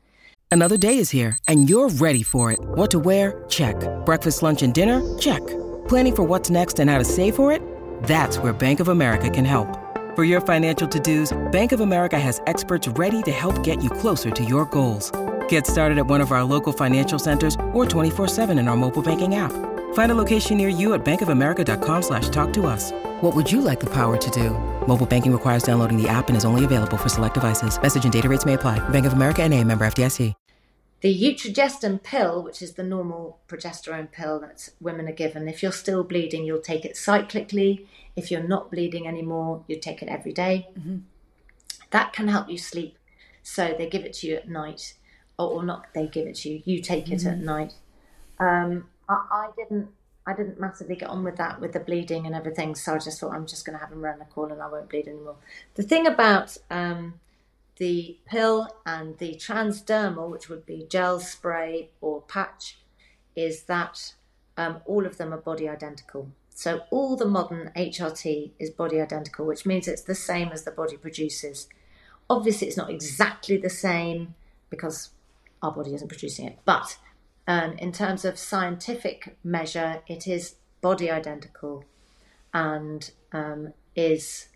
[0.50, 2.58] Another day is here, and you're ready for it.
[2.60, 3.44] What to wear?
[3.48, 3.76] Check.
[4.04, 5.18] Breakfast, lunch, and dinner?
[5.18, 5.46] Check.
[5.88, 7.62] Planning for what's next and how to save for it?
[8.02, 9.89] That's where Bank of America can help.
[10.16, 14.32] For your financial to-dos, Bank of America has experts ready to help get you closer
[14.32, 15.12] to your goals.
[15.48, 19.36] Get started at one of our local financial centers or 24-7 in our mobile banking
[19.36, 19.52] app.
[19.92, 22.90] Find a location near you at bankofamerica.com slash talk to us.
[23.20, 24.50] What would you like the power to do?
[24.88, 27.80] Mobile banking requires downloading the app and is only available for select devices.
[27.80, 28.80] Message and data rates may apply.
[28.88, 30.34] Bank of America and a member FDIC.
[31.02, 35.72] The Utrogestan pill, which is the normal progesterone pill that women are given, if you're
[35.72, 37.86] still bleeding, you'll take it cyclically.
[38.16, 40.68] If you're not bleeding anymore, you take it every day.
[41.90, 42.98] That can help you sleep.
[43.42, 44.94] So they give it to you at night,
[45.38, 45.86] or, or not.
[45.94, 46.62] They give it to you.
[46.64, 47.74] You take it at night.
[48.38, 49.88] Um, I, I didn't.
[50.26, 52.74] I didn't massively get on with that with the bleeding and everything.
[52.74, 55.08] So I just thought I'm just going to have a Remicade and I won't bleed
[55.08, 55.36] anymore.
[55.74, 57.14] The thing about um,
[57.78, 62.78] the pill and the transdermal, which would be gel, spray, or patch,
[63.34, 64.12] is that
[64.58, 66.30] um, all of them are body identical.
[66.60, 70.70] So all the modern HRT is body identical, which means it's the same as the
[70.70, 71.68] body produces.
[72.28, 74.34] Obviously, it's not exactly the same
[74.68, 75.08] because
[75.62, 76.98] our body isn't producing it, but
[77.48, 81.86] um, in terms of scientific measure, it is body identical
[82.52, 84.48] and um, is,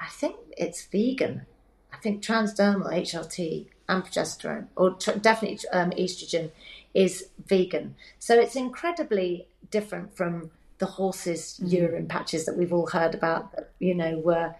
[0.00, 1.46] I think it's vegan.
[1.92, 6.50] I think transdermal HRT and progesterone, or tr- definitely um, estrogen,
[6.92, 7.94] is vegan.
[8.18, 10.50] So it's incredibly different from
[10.84, 11.72] the horses' mm.
[11.72, 14.54] urine patches that we've all heard about that, you know, were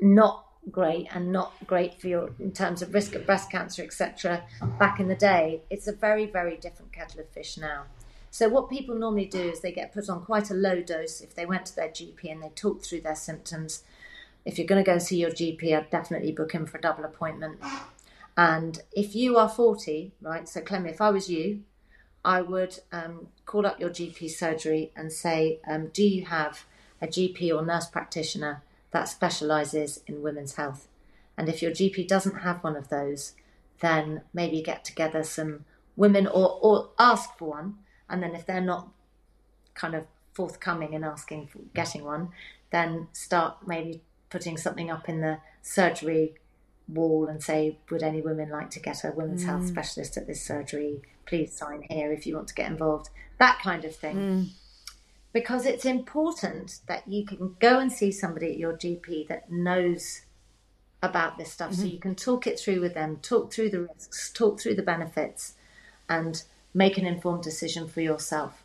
[0.00, 4.42] not great and not great for your in terms of risk of breast cancer etc
[4.78, 5.62] back in the day.
[5.70, 7.84] It's a very very different kettle of fish now.
[8.32, 11.20] So what people normally do is they get put on quite a low dose.
[11.20, 13.84] If they went to their gp and they talked through their symptoms
[14.44, 16.80] if you're going to go and see your gp i'd definitely book in for a
[16.80, 17.60] double appointment.
[18.36, 21.62] And if you are 40 right so clem if i was you
[22.24, 26.64] i would um, call up your gp surgery and say um, do you have
[27.00, 30.88] a gp or nurse practitioner that specialises in women's health.
[31.36, 33.34] And if your GP doesn't have one of those,
[33.80, 35.64] then maybe get together some
[35.96, 37.76] women or, or ask for one.
[38.08, 38.88] And then if they're not
[39.74, 42.30] kind of forthcoming in asking for getting one,
[42.70, 46.34] then start maybe putting something up in the surgery
[46.94, 49.68] wall and say, would any women like to get a women's health mm.
[49.68, 51.02] specialist at this surgery?
[51.26, 53.10] Please sign here if you want to get involved.
[53.38, 54.48] That kind of thing mm.
[55.32, 60.22] because it's important that you can go and see somebody at your GP that knows
[61.02, 61.92] about this stuff so mm-hmm.
[61.92, 65.54] you can talk it through with them, talk through the risks, talk through the benefits,
[66.08, 66.42] and
[66.74, 68.62] make an informed decision for yourself.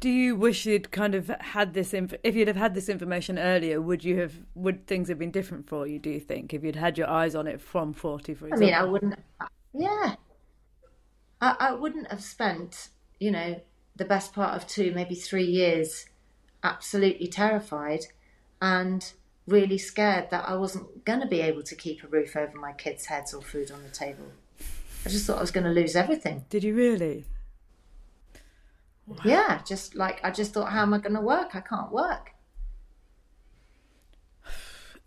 [0.00, 1.92] Do you wish you'd kind of had this?
[1.92, 4.32] Inf- if you'd have had this information earlier, would you have?
[4.54, 5.98] Would things have been different for you?
[5.98, 8.68] Do you think if you'd had your eyes on it from forty, for example?
[8.68, 9.18] I mean, I wouldn't,
[9.74, 10.14] yeah,
[11.40, 13.60] I, I wouldn't have spent, you know,
[13.96, 16.06] the best part of two, maybe three years
[16.62, 18.00] absolutely terrified
[18.62, 19.12] and
[19.46, 22.72] really scared that I wasn't going to be able to keep a roof over my
[22.72, 24.26] kids' heads or food on the table.
[25.04, 26.44] I just thought I was going to lose everything.
[26.50, 27.24] Did you really?
[29.24, 31.54] Yeah, just like I just thought, how am I going to work?
[31.54, 32.32] I can't work.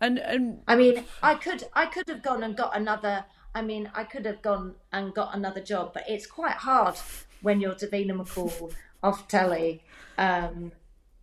[0.00, 3.24] And and I mean, I could I could have gone and got another.
[3.54, 6.96] I mean, I could have gone and got another job, but it's quite hard
[7.42, 9.84] when you're Davina McCall off telly.
[10.18, 10.72] Um,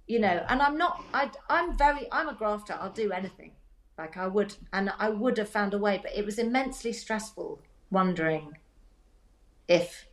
[0.08, 1.04] you know, and I'm not.
[1.14, 2.08] I I'm very.
[2.12, 2.78] I'm a grafter.
[2.80, 3.52] I'll do anything.
[3.98, 6.00] Like I would, and I would have found a way.
[6.02, 7.60] But it was immensely stressful,
[7.92, 8.54] wondering
[9.68, 10.06] if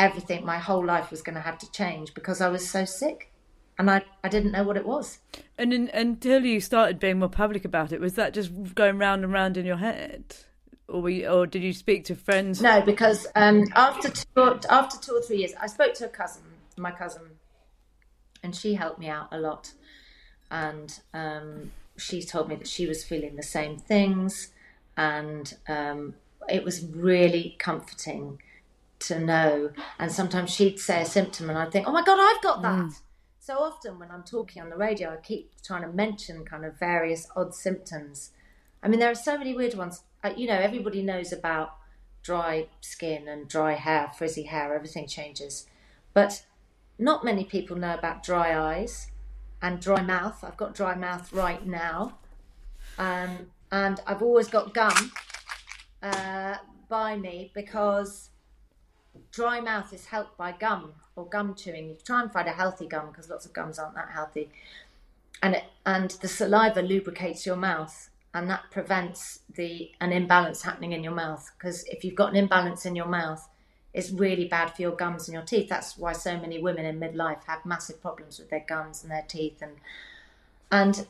[0.00, 3.30] everything, my whole life, was going to have to change because I was so sick,
[3.78, 5.18] and I I didn't know what it was.
[5.58, 9.22] and in, until you started being more public about it, was that just going round
[9.24, 10.36] and round in your head,
[10.88, 12.60] or were you, or did you speak to friends?
[12.60, 16.42] No, because um, after two, after two or three years, I spoke to a cousin,
[16.76, 17.22] my cousin,
[18.42, 19.72] and she helped me out a lot.
[20.50, 24.48] And um, she told me that she was feeling the same things,
[24.96, 26.14] and um,
[26.48, 28.40] it was really comforting
[29.00, 29.70] to know.
[29.98, 32.92] And sometimes she'd say a symptom, and I'd think, "Oh my god, I've got that."
[33.38, 36.78] So often when I'm talking on the radio, I keep trying to mention kind of
[36.78, 38.30] various odd symptoms.
[38.82, 40.02] I mean, there are so many weird ones.
[40.36, 41.76] You know, everybody knows about
[42.22, 45.66] dry skin and dry hair, frizzy hair, everything changes.
[46.12, 46.44] But
[46.98, 49.10] not many people know about dry eyes
[49.62, 50.44] and dry mouth.
[50.44, 52.18] I've got dry mouth right now.
[52.98, 55.12] Um, and I've always got gum
[56.02, 56.56] uh,
[56.88, 58.29] by me because
[59.32, 61.88] dry mouth is helped by gum or gum chewing.
[61.88, 64.50] You try and find a healthy gum because lots of gums aren't that healthy.
[65.42, 70.92] and it, and the saliva lubricates your mouth, and that prevents the an imbalance happening
[70.92, 71.50] in your mouth.
[71.58, 73.48] Because if you've got an imbalance in your mouth,
[73.92, 75.68] it's really bad for your gums and your teeth.
[75.68, 79.24] That's why so many women in midlife have massive problems with their gums and their
[79.26, 79.62] teeth.
[79.62, 79.76] And
[80.70, 81.06] and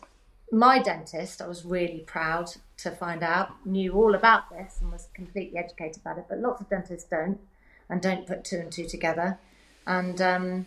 [0.52, 5.08] my dentist, I was really proud to find out, knew all about this and was
[5.14, 6.24] completely educated about it.
[6.28, 7.38] But lots of dentists don't
[7.90, 9.38] and don't put two and two together.
[9.86, 10.66] And um,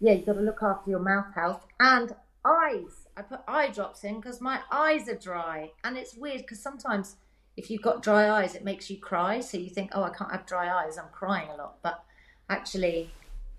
[0.00, 3.08] yeah, you've got to look after your mouth health and eyes.
[3.16, 5.72] I put eye drops in because my eyes are dry.
[5.82, 7.16] And it's weird because sometimes
[7.56, 9.40] if you've got dry eyes, it makes you cry.
[9.40, 10.98] So you think, oh, I can't have dry eyes.
[10.98, 11.76] I'm crying a lot.
[11.82, 12.02] But
[12.48, 13.10] actually,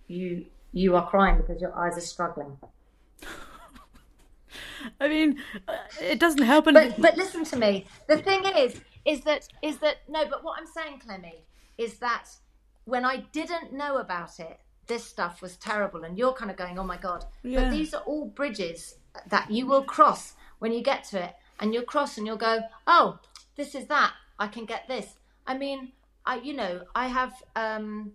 [0.08, 2.58] you you are crying because your eyes are struggling.
[5.00, 6.66] I mean, uh, it doesn't help.
[6.66, 7.86] But but listen to me.
[8.08, 10.26] The thing is, is that is that no.
[10.28, 11.46] But what I'm saying, Clemmy,
[11.78, 12.30] is that
[12.86, 16.78] when I didn't know about it, this stuff was terrible, and you're kind of going,
[16.78, 17.26] oh my god.
[17.44, 17.62] Yeah.
[17.62, 18.96] But these are all bridges
[19.30, 22.62] that you will cross when you get to it, and you'll cross and you'll go,
[22.88, 23.20] oh,
[23.56, 24.14] this is that.
[24.40, 25.18] I can get this.
[25.46, 25.92] I mean,
[26.26, 27.34] I you know, I have.
[27.56, 28.14] um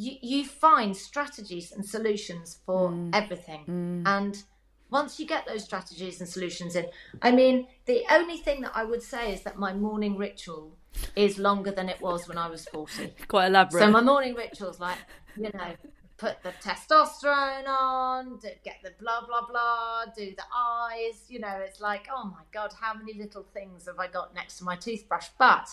[0.00, 3.64] you, you find strategies and solutions for everything
[4.06, 4.44] and
[4.90, 6.86] once you get those strategies and solutions in,
[7.22, 10.76] I mean, the only thing that I would say is that my morning ritual
[11.14, 13.14] is longer than it was when I was 40.
[13.28, 13.80] Quite elaborate.
[13.80, 14.98] So my morning ritual's like,
[15.36, 15.74] you know,
[16.16, 21.24] put the testosterone on, get the blah, blah, blah, do the eyes.
[21.28, 24.58] You know, it's like, oh my God, how many little things have I got next
[24.58, 25.28] to my toothbrush?
[25.38, 25.68] But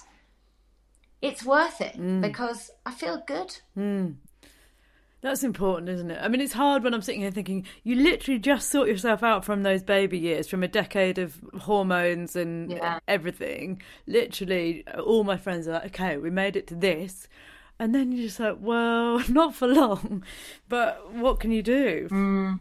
[1.22, 2.22] it's worth it Mm.
[2.22, 3.58] because I feel good.
[5.26, 6.20] That's important, isn't it?
[6.22, 9.44] I mean, it's hard when I'm sitting here thinking you literally just sort yourself out
[9.44, 13.00] from those baby years, from a decade of hormones and Yeah.
[13.08, 13.82] everything.
[14.06, 17.28] Literally, all my friends are like, okay, we made it to this.
[17.80, 20.24] And then you're just like, well, not for long,
[20.70, 22.08] but what can you do?
[22.12, 22.60] Mm.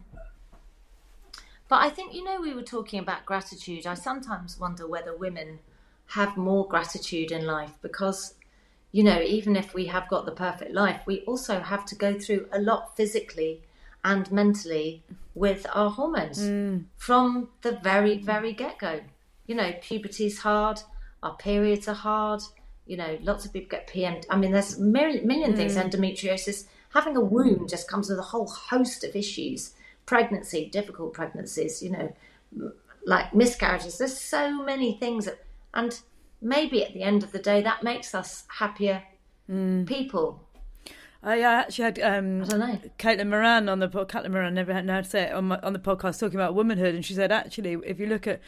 [1.67, 3.85] But I think, you know, we were talking about gratitude.
[3.85, 5.59] I sometimes wonder whether women
[6.07, 8.33] have more gratitude in life because,
[8.95, 12.17] you know, even if we have got the perfect life, we also have to go
[12.17, 13.61] through a lot physically
[14.05, 16.81] and mentally with our hormones mm.
[16.95, 19.01] from the very, very get go.
[19.47, 20.79] You know, puberty's hard,
[21.21, 22.41] our periods are hard,
[22.85, 24.21] you know, lots of people get PM.
[24.29, 25.83] I mean, there's a million, million things, mm.
[25.83, 26.63] endometriosis.
[26.93, 29.73] Having a womb just comes with a whole host of issues
[30.05, 32.71] pregnancy, difficult pregnancies, you know,
[33.05, 33.97] like miscarriages.
[33.97, 35.43] There's so many things, that,
[35.73, 35.99] and
[36.45, 39.03] maybe at the end of the day, that makes us happier
[39.47, 39.83] hmm.
[39.83, 40.41] people.
[41.23, 42.79] I actually had um, I don't know.
[42.99, 45.59] Caitlin Moran on the Caitlin Moran never had know how to say it on my,
[45.63, 48.39] on the podcast talking about womanhood, and she said actually if you look at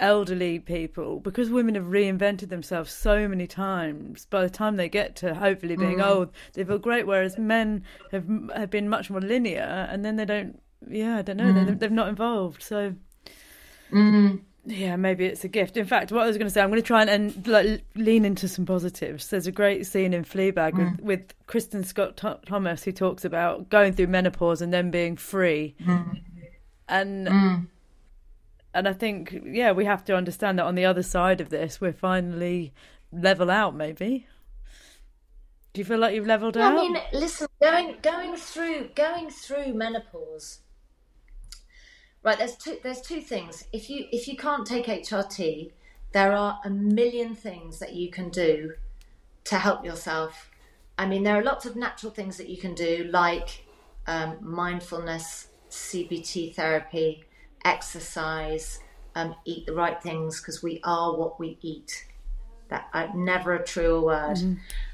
[0.00, 5.14] elderly people, because women have reinvented themselves so many times, by the time they get
[5.16, 6.04] to hopefully being hmm.
[6.04, 7.06] old, they feel great.
[7.06, 8.26] Whereas men have
[8.56, 10.58] have been much more linear, and then they don't.
[10.88, 11.52] Yeah, I don't know.
[11.52, 11.78] They, hmm.
[11.78, 12.94] they've not involved so.
[13.92, 14.36] Mm-hmm.
[14.64, 15.76] Yeah, maybe it's a gift.
[15.76, 17.82] In fact, what I was going to say, I'm going to try and, and like,
[17.96, 19.28] lean into some positives.
[19.28, 21.00] There's a great scene in Fleabag with, mm.
[21.00, 25.74] with Kristin Scott Tho- Thomas who talks about going through menopause and then being free.
[25.84, 26.20] Mm.
[26.88, 27.66] And mm.
[28.72, 31.80] and I think yeah, we have to understand that on the other side of this,
[31.80, 32.72] we're finally
[33.12, 33.74] level out.
[33.74, 34.26] Maybe.
[35.72, 36.72] Do you feel like you've leveled Yeah, out?
[36.74, 40.60] I mean, listen, going going through going through menopause.
[42.24, 43.64] Right, there's two there's two things.
[43.72, 45.72] If you if you can't take HRT,
[46.12, 48.74] there are a million things that you can do
[49.44, 50.50] to help yourself.
[50.98, 53.64] I mean, there are lots of natural things that you can do, like
[54.06, 57.24] um, mindfulness, CBT therapy,
[57.64, 58.78] exercise,
[59.14, 62.06] um, eat the right things because we are what we eat.
[62.68, 64.38] That uh, never a truer word.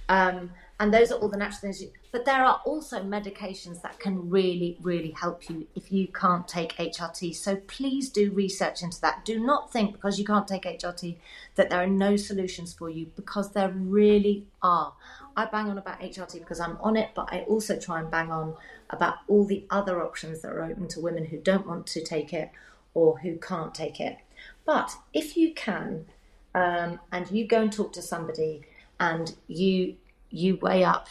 [0.08, 0.50] Um,
[0.80, 1.82] and those are all the natural things.
[1.82, 6.48] You, but there are also medications that can really, really help you if you can't
[6.48, 7.34] take HRT.
[7.34, 9.24] So please do research into that.
[9.24, 11.16] Do not think because you can't take HRT
[11.56, 14.94] that there are no solutions for you because there really are.
[15.36, 18.32] I bang on about HRT because I'm on it, but I also try and bang
[18.32, 18.56] on
[18.90, 22.32] about all the other options that are open to women who don't want to take
[22.32, 22.50] it
[22.94, 24.16] or who can't take it.
[24.64, 26.06] But if you can,
[26.54, 28.62] um, and you go and talk to somebody
[28.98, 29.96] and you
[30.30, 31.08] you weigh up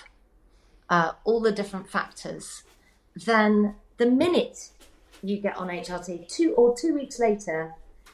[0.89, 2.63] uh, all the different factors,
[3.25, 4.69] then the minute
[5.23, 7.73] you get on HRT, two or two weeks later,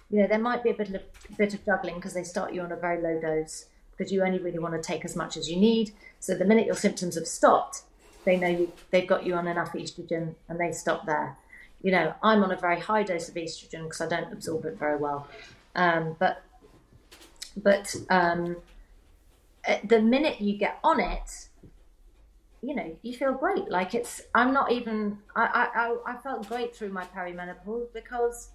[0.09, 1.01] you know there might be a bit of
[1.37, 4.39] bit of juggling because they start you on a very low dose because you only
[4.39, 5.91] really want to take as much as you need.
[6.19, 7.83] So the minute your symptoms have stopped,
[8.25, 11.37] they know you, they've got you on enough estrogen and they stop there.
[11.81, 14.77] You know, I'm on a very high dose of estrogen because I don't absorb it
[14.79, 15.27] very well.
[15.75, 16.43] Um, but
[17.57, 18.57] but um,
[19.83, 21.47] the minute you get on it,
[22.63, 23.69] you know, you feel great.
[23.69, 28.51] Like it's, I'm not even, I, I, I felt great through my perimenopause because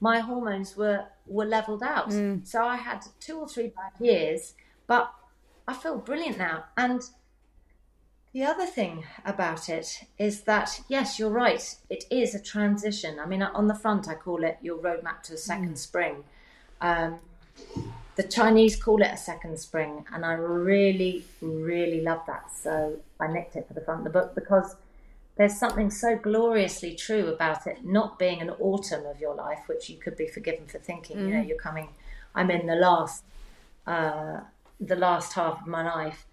[0.00, 2.10] my hormones were, were leveled out.
[2.10, 2.44] Mm.
[2.46, 4.54] So I had two or three bad years,
[4.88, 5.12] but
[5.68, 6.64] I feel brilliant now.
[6.76, 7.00] And
[8.32, 13.20] the other thing about it is that, yes, you're right, it is a transition.
[13.20, 16.24] I mean, on the front, I call it your roadmap to a second spring.
[16.80, 17.20] Um,
[18.18, 22.50] the Chinese call it a second spring, and I really, really love that.
[22.52, 24.74] So I nicked it for the front of the book because
[25.36, 29.88] there's something so gloriously true about it not being an autumn of your life, which
[29.88, 31.16] you could be forgiven for thinking.
[31.20, 31.90] You know, you're coming.
[32.34, 33.22] I'm in the last,
[33.86, 34.40] uh,
[34.80, 36.26] the last half of my life.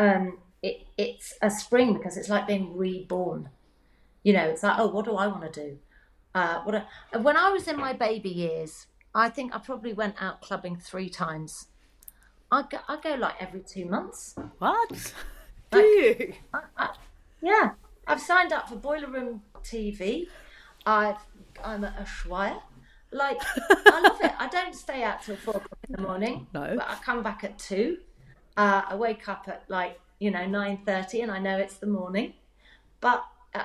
[0.00, 3.50] Um, it, it's a spring because it's like being reborn.
[4.24, 5.78] You know, it's like, oh, what do I want to do?
[6.34, 10.16] Uh, what I, when I was in my baby years, I think I probably went
[10.20, 11.68] out clubbing three times.
[12.52, 14.36] I go, I go like every two months.
[14.58, 15.14] What?
[15.72, 16.34] Do you?
[16.52, 16.94] I, I,
[17.40, 17.70] yeah,
[18.06, 20.26] I've signed up for Boiler Room TV.
[20.84, 21.16] I've
[21.64, 22.60] I'm at Ushuaia.
[23.10, 23.40] Like
[23.86, 24.32] I love it.
[24.38, 26.46] I don't stay out till four o'clock in the morning.
[26.52, 26.74] No.
[26.76, 27.96] but I come back at two.
[28.54, 31.86] Uh, I wake up at like you know nine thirty, and I know it's the
[31.86, 32.34] morning.
[33.00, 33.64] But uh,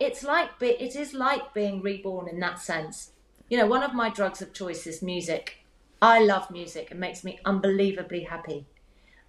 [0.00, 3.12] it's like it is like being reborn in that sense.
[3.48, 5.64] You know, one of my drugs of choice is music.
[6.02, 6.90] I love music.
[6.90, 8.66] It makes me unbelievably happy,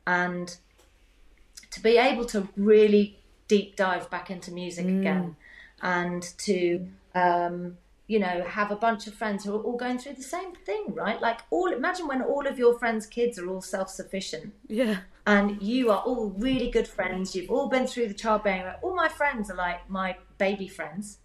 [0.05, 0.55] and
[1.71, 5.35] to be able to really deep dive back into music again
[5.81, 10.13] and to um, you know have a bunch of friends who are all going through
[10.13, 11.21] the same thing right?
[11.21, 14.53] Like all imagine when all of your friends kids are all self-sufficient.
[14.67, 14.97] Yeah.
[15.25, 17.35] and you are all really good friends.
[17.35, 18.73] You've all been through the childbearing.
[18.81, 21.19] All my friends are like my baby friends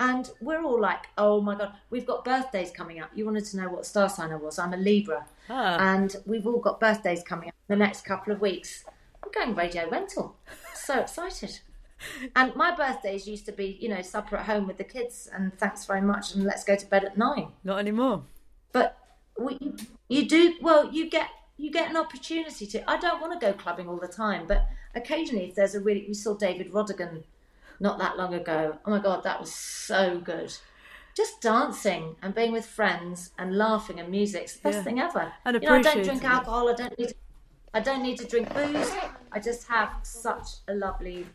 [0.00, 3.10] and we're all like oh my god we've got birthdays coming up.
[3.14, 4.58] You wanted to know what star sign i was.
[4.58, 5.26] I'm a libra.
[5.48, 5.76] Ah.
[5.92, 8.84] and we've all got birthdays coming up in the next couple of weeks.
[9.22, 10.36] I'm going radio rental.
[10.74, 11.60] So excited.
[12.34, 15.56] And my birthdays used to be you know supper at home with the kids and
[15.58, 17.48] thanks very much and let's go to bed at nine.
[17.62, 18.22] Not anymore.
[18.72, 18.96] but
[19.38, 19.58] we,
[20.08, 23.52] you do well you get you get an opportunity to i don't want to go
[23.54, 27.22] clubbing all the time but occasionally if there's a really we saw david rodigan
[27.80, 30.54] not that long ago oh my god that was so good
[31.16, 34.82] just dancing and being with friends and laughing and music's the best Yeah.
[34.84, 37.14] thing ever And you know i don't drink alcohol i don't need to,
[37.74, 38.90] i don't need to drink booze
[39.32, 41.26] i just have such a lovely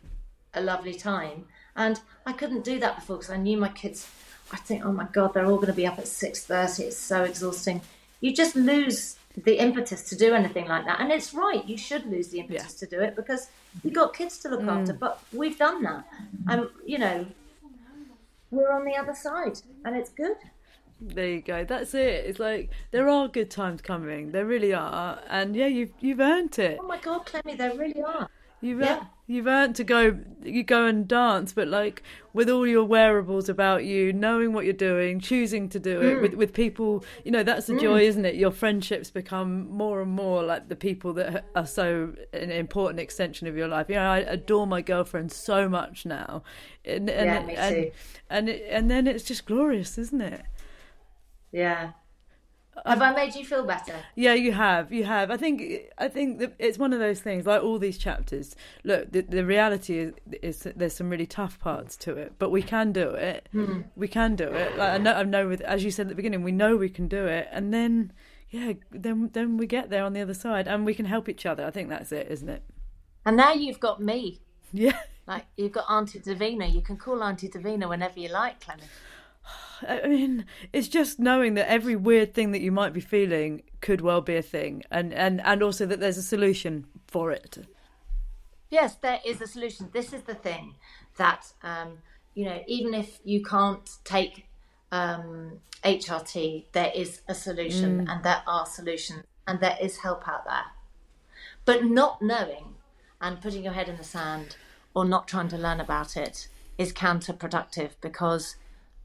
[0.54, 1.44] a lovely time.
[1.76, 4.08] And I couldn't do that before because I knew my kids.
[4.50, 6.84] I think, oh my god, they're all going to be up at six thirty.
[6.84, 7.82] It's so exhausting.
[8.20, 11.00] You just lose the impetus to do anything like that.
[11.00, 11.66] And it's right.
[11.66, 13.48] You should lose the impetus to do it because
[13.84, 14.68] you've got kids to look mm.
[14.68, 14.92] after.
[14.92, 16.04] But we've done that,
[16.48, 17.26] and you know,
[18.50, 20.36] we're on the other side, and it's good.
[21.00, 21.64] There you go.
[21.64, 22.24] That's it.
[22.24, 24.32] It's like there are good times coming.
[24.32, 25.20] There really are.
[25.28, 26.78] And yeah, you've you've earned it.
[26.80, 28.30] Oh my god, Clemmy, there really are.
[28.60, 28.96] You've Yeah.
[28.96, 32.02] ear- you've earned to go you go and dance, but like
[32.32, 36.04] with all your wearables about you, knowing what you're doing, choosing to do Mm.
[36.16, 37.04] it with with people.
[37.24, 38.36] You know that's the joy, isn't it?
[38.36, 43.46] Your friendships become more and more like the people that are so an important extension
[43.48, 43.88] of your life.
[43.88, 46.42] You know, I adore my girlfriend so much now,
[46.84, 47.90] and and Yeah, me and, too.
[48.30, 50.42] and, it, and then it's just glorious, isn't it?
[51.52, 51.90] Yeah.
[52.84, 53.94] Have I made you feel better?
[54.14, 54.92] Yeah, you have.
[54.92, 55.30] You have.
[55.30, 55.62] I think.
[55.98, 57.46] I think that it's one of those things.
[57.46, 58.54] Like all these chapters.
[58.84, 62.50] Look, the, the reality is, is that there's some really tough parts to it, but
[62.50, 63.48] we can do it.
[63.52, 63.82] Hmm.
[63.96, 64.76] We can do it.
[64.76, 65.14] Like I know.
[65.14, 65.48] I know.
[65.48, 68.12] With as you said at the beginning, we know we can do it, and then
[68.50, 71.46] yeah, then then we get there on the other side, and we can help each
[71.46, 71.64] other.
[71.64, 72.62] I think that's it, isn't it?
[73.24, 74.40] And now you've got me.
[74.72, 74.98] Yeah.
[75.26, 76.72] Like you've got Auntie Davina.
[76.72, 78.84] You can call Auntie Davina whenever you like, Clemmy.
[79.88, 84.00] I mean, it's just knowing that every weird thing that you might be feeling could
[84.00, 87.58] well be a thing, and and and also that there's a solution for it.
[88.70, 89.90] Yes, there is a solution.
[89.92, 90.74] This is the thing
[91.16, 91.98] that um,
[92.34, 94.46] you know, even if you can't take
[94.92, 100.44] um, HRT, there is a solution, and there are solutions, and there is help out
[100.44, 100.72] there.
[101.64, 102.74] But not knowing
[103.20, 104.56] and putting your head in the sand
[104.94, 106.48] or not trying to learn about it
[106.78, 108.56] is counterproductive because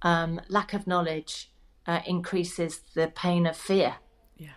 [0.02, 1.52] um, lack of knowledge
[1.88, 3.95] uh, increases the pain of fear.
[4.38, 4.49] Yeah,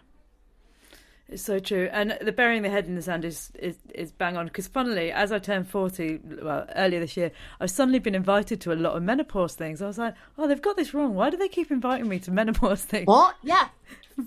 [1.28, 4.36] it's so true, and the burying the head in the sand is is, is bang
[4.36, 4.46] on.
[4.46, 7.30] Because funnily, as I turned forty, well, earlier this year,
[7.60, 9.80] I've suddenly been invited to a lot of menopause things.
[9.80, 11.14] I was like, oh, they've got this wrong.
[11.14, 13.06] Why do they keep inviting me to menopause things?
[13.06, 13.36] What?
[13.42, 13.68] Yeah.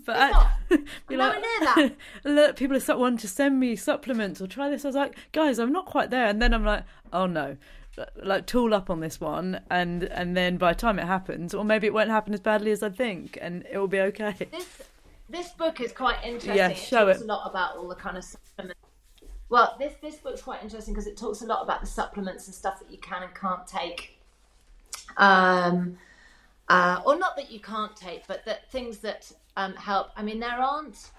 [0.06, 0.18] But.
[0.18, 0.52] I-
[1.10, 1.92] nowhere near that.
[2.26, 4.84] look, people are wanting to send me supplements or try this.
[4.84, 6.26] I was like, guys, I'm not quite there.
[6.26, 7.56] And then I'm like, oh no,
[8.16, 11.64] like tool up on this one, and and then by the time it happens, or
[11.64, 14.36] maybe it won't happen as badly as I think, and it will be okay.
[14.52, 14.82] this
[15.30, 16.56] this book is quite interesting.
[16.56, 17.24] Yeah, it show talks it.
[17.24, 18.80] a lot about all the kind of supplements
[19.50, 22.56] Well, this this book's quite interesting because it talks a lot about the supplements and
[22.56, 24.20] stuff that you can and can't take.
[25.18, 25.98] Um,
[26.70, 30.10] uh, or not that you can't take, but that things that um, help.
[30.16, 31.12] I mean, there aren't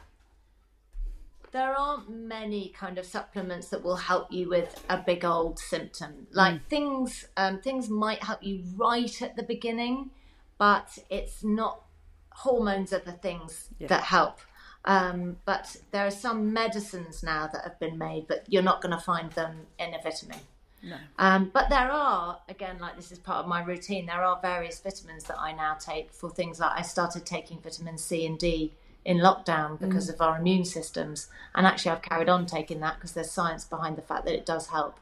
[1.53, 6.27] there aren't many kind of supplements that will help you with a big old symptom.
[6.33, 6.61] Like mm.
[6.69, 10.11] things um, things might help you right at the beginning,
[10.59, 11.85] but it's not
[12.31, 13.89] hormones are the things yeah.
[13.89, 14.39] that help.
[14.85, 18.97] Um, but there are some medicines now that have been made, but you're not going
[18.97, 20.39] to find them in a vitamin.
[20.83, 20.97] No.
[21.19, 24.81] Um, but there are, again, like this is part of my routine, there are various
[24.81, 28.75] vitamins that I now take for things like I started taking vitamin C and D
[29.05, 30.15] in lockdown because mm.
[30.15, 31.29] of our immune systems.
[31.55, 34.47] And actually, I've carried on taking that because there's science behind the fact that it
[34.47, 34.99] does help.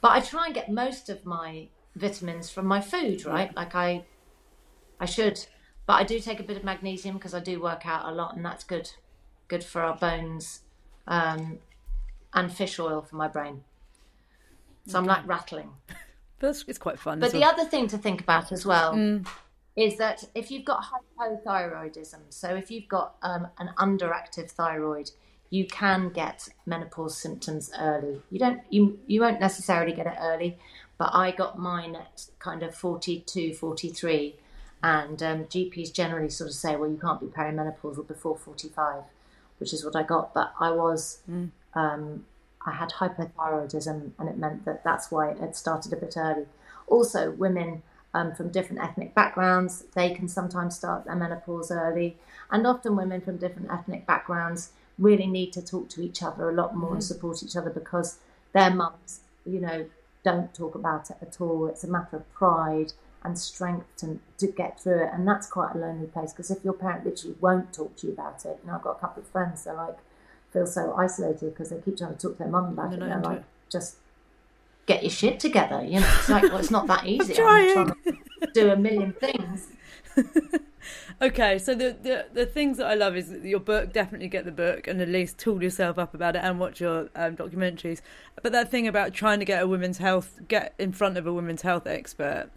[0.00, 3.54] But I try and get most of my vitamins from my food, right?
[3.54, 4.04] Like I,
[4.98, 5.46] I should.
[5.86, 8.36] But I do take a bit of magnesium because I do work out a lot,
[8.36, 8.90] and that's good,
[9.48, 10.60] good for our bones,
[11.06, 11.58] um,
[12.32, 13.64] and fish oil for my brain.
[14.86, 15.70] So I'm like rattling.
[16.40, 17.20] But it's quite fun.
[17.20, 17.50] But the well.
[17.50, 19.26] other thing to think about as well mm.
[19.76, 20.84] Is that if you've got
[21.18, 25.10] hypothyroidism, so if you've got um, an underactive thyroid,
[25.50, 28.22] you can get menopause symptoms early.
[28.30, 30.58] You don't, you you won't necessarily get it early,
[30.98, 34.36] but I got mine at kind of 42, 43,
[34.82, 39.02] and um, GPs generally sort of say, well, you can't be perimenopausal before 45,
[39.58, 40.32] which is what I got.
[40.34, 41.50] But I was mm.
[41.74, 42.24] um,
[42.64, 46.46] I had hypothyroidism, and it meant that that's why it started a bit early.
[46.86, 47.82] Also, women
[48.14, 52.16] um, from different ethnic backgrounds, they can sometimes start their menopause early,
[52.50, 56.54] and often women from different ethnic backgrounds really need to talk to each other a
[56.54, 56.94] lot more mm.
[56.94, 58.18] and support each other because
[58.52, 59.86] their mums, you know,
[60.22, 61.66] don't talk about it at all.
[61.66, 62.92] It's a matter of pride
[63.22, 66.64] and strength to, to get through it, and that's quite a lonely place because if
[66.64, 69.28] your parent literally won't talk to you about it, and I've got a couple of
[69.28, 69.98] friends, they're like,
[70.52, 73.02] feel so isolated because they keep trying to talk to their mum about no, it.
[73.02, 73.96] And they're like, just
[74.90, 75.82] get your shit together.
[75.84, 77.40] You know, it's like, well, it's not that easy.
[77.40, 79.68] I'm, I'm trying to do a million things.
[81.22, 83.92] okay, so the, the the things that I love is your book.
[83.92, 87.08] Definitely get the book and at least tool yourself up about it and watch your
[87.14, 88.00] um, documentaries.
[88.42, 91.32] But that thing about trying to get a women's health, get in front of a
[91.32, 92.50] women's health expert,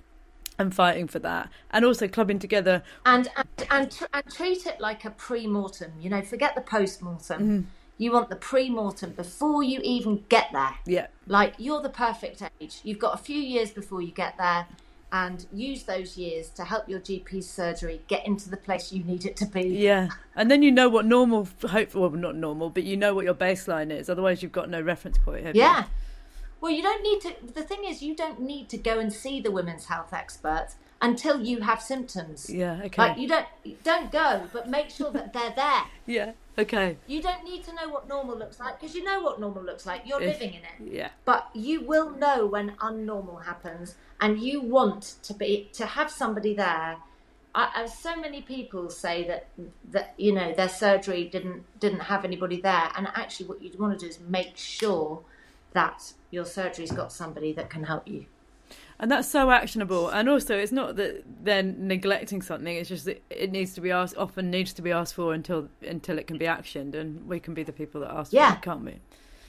[0.57, 5.05] and fighting for that, and also clubbing together and and and, and treat it like
[5.05, 5.91] a pre-mortem.
[5.99, 7.41] You know, forget the post-mortem.
[7.41, 7.61] Mm-hmm
[8.03, 10.75] you want the pre-mortem before you even get there.
[10.85, 11.07] Yeah.
[11.27, 12.79] Like you're the perfect age.
[12.83, 14.67] You've got a few years before you get there
[15.11, 19.25] and use those years to help your GP's surgery get into the place you need
[19.25, 19.61] it to be.
[19.61, 20.09] Yeah.
[20.35, 23.35] And then you know what normal hope well not normal, but you know what your
[23.35, 24.09] baseline is.
[24.09, 25.55] Otherwise you've got no reference point.
[25.55, 25.79] yeah.
[25.79, 25.85] You?
[26.61, 29.41] Well, you don't need to the thing is you don't need to go and see
[29.41, 32.49] the women's health experts until you have symptoms.
[32.49, 33.01] Yeah, okay.
[33.01, 33.45] Like you don't
[33.83, 35.83] don't go, but make sure that they're there.
[36.05, 36.97] Yeah, okay.
[37.07, 39.85] You don't need to know what normal looks like because you know what normal looks
[39.85, 40.03] like.
[40.05, 40.93] You're if, living in it.
[40.93, 41.09] Yeah.
[41.25, 46.53] But you will know when unnormal happens, and you want to be to have somebody
[46.53, 46.97] there.
[47.55, 49.47] I, I, so many people say that
[49.91, 53.99] that you know their surgery didn't didn't have anybody there, and actually, what you want
[53.99, 55.21] to do is make sure
[55.73, 58.25] that your surgery's got somebody that can help you
[59.03, 60.07] and that's so actionable.
[60.07, 63.91] And also it's not that they're neglecting something it's just that it needs to be
[63.91, 67.37] asked often needs to be asked for until until it can be actioned and we
[67.41, 68.51] can be the people that ask yeah.
[68.51, 68.95] for it can't we?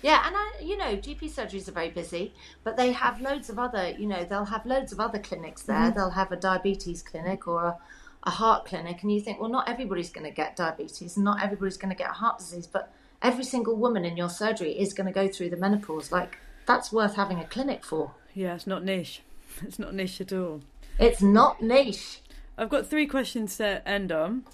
[0.03, 2.35] Yeah and I, you know gp surgeries are very busy
[2.65, 5.77] but they have loads of other you know they'll have loads of other clinics there.
[5.77, 5.99] Mm-hmm.
[5.99, 7.79] they'll have a diabetes clinic or a,
[8.25, 11.41] a heart clinic and you think well not everybody's going to get diabetes and not
[11.41, 12.93] everybody's going to get heart disease but
[13.23, 16.11] every single woman in your surgery is going to go through the menopause.
[16.11, 18.15] Like that's worth having a clinic for.
[18.35, 19.23] Yeah it's not niche
[19.63, 20.61] It's not niche at all.
[20.99, 22.21] It's not niche.
[22.57, 24.45] I've got three questions to end on.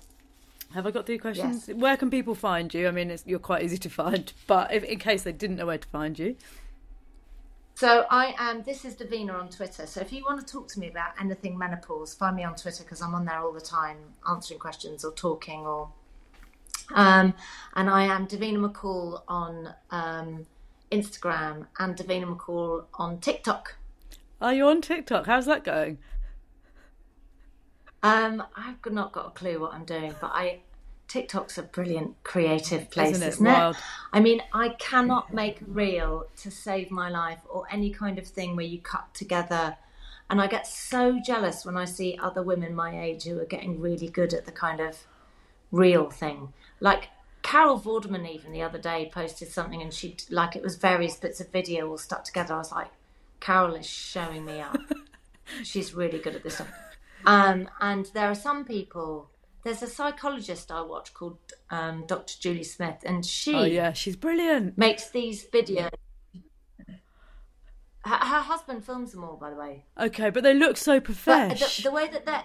[0.74, 1.66] Have I got three questions?
[1.68, 1.76] Yes.
[1.76, 2.86] Where can people find you?
[2.86, 5.78] I mean, you're quite easy to find, but if, in case they didn't know where
[5.78, 6.36] to find you.
[7.74, 8.62] So I am.
[8.62, 9.86] This is Davina on Twitter.
[9.86, 12.84] So if you want to talk to me about anything menopause, find me on Twitter
[12.84, 13.96] because I'm on there all the time,
[14.28, 15.90] answering questions or talking or.
[16.94, 17.34] Um,
[17.76, 20.46] and I am Davina McCall on um,
[20.92, 23.76] Instagram and Davina McCall on TikTok.
[24.40, 25.26] Are you on TikTok?
[25.26, 25.98] How's that going?
[28.02, 30.60] Um, I've not got a clue what I'm doing, but I
[31.08, 33.30] TikTok's a brilliant creative place, isn't it?
[33.30, 33.76] Isn't it?
[34.12, 38.26] I mean, I cannot make a reel to save my life or any kind of
[38.26, 39.76] thing where you cut together.
[40.30, 43.80] And I get so jealous when I see other women my age who are getting
[43.80, 44.98] really good at the kind of
[45.72, 46.52] real thing.
[46.78, 47.08] Like
[47.42, 51.40] Carol Vorderman, even the other day, posted something and she, like, it was various bits
[51.40, 52.54] of video all stuck together.
[52.54, 52.92] I was like,
[53.40, 54.78] Carol is showing me up.
[55.64, 56.70] She's really good at this stuff.
[57.26, 59.30] Um, and there are some people
[59.62, 61.38] there's a psychologist I watch called
[61.70, 62.34] um, Dr.
[62.40, 64.78] Julie Smith, and she Oh yeah, she's brilliant.
[64.78, 65.90] makes these videos.
[68.02, 69.84] Her, her husband films them all, by the way.
[69.98, 71.76] Okay, but they look so profesh.
[71.76, 72.44] the, the way that they're,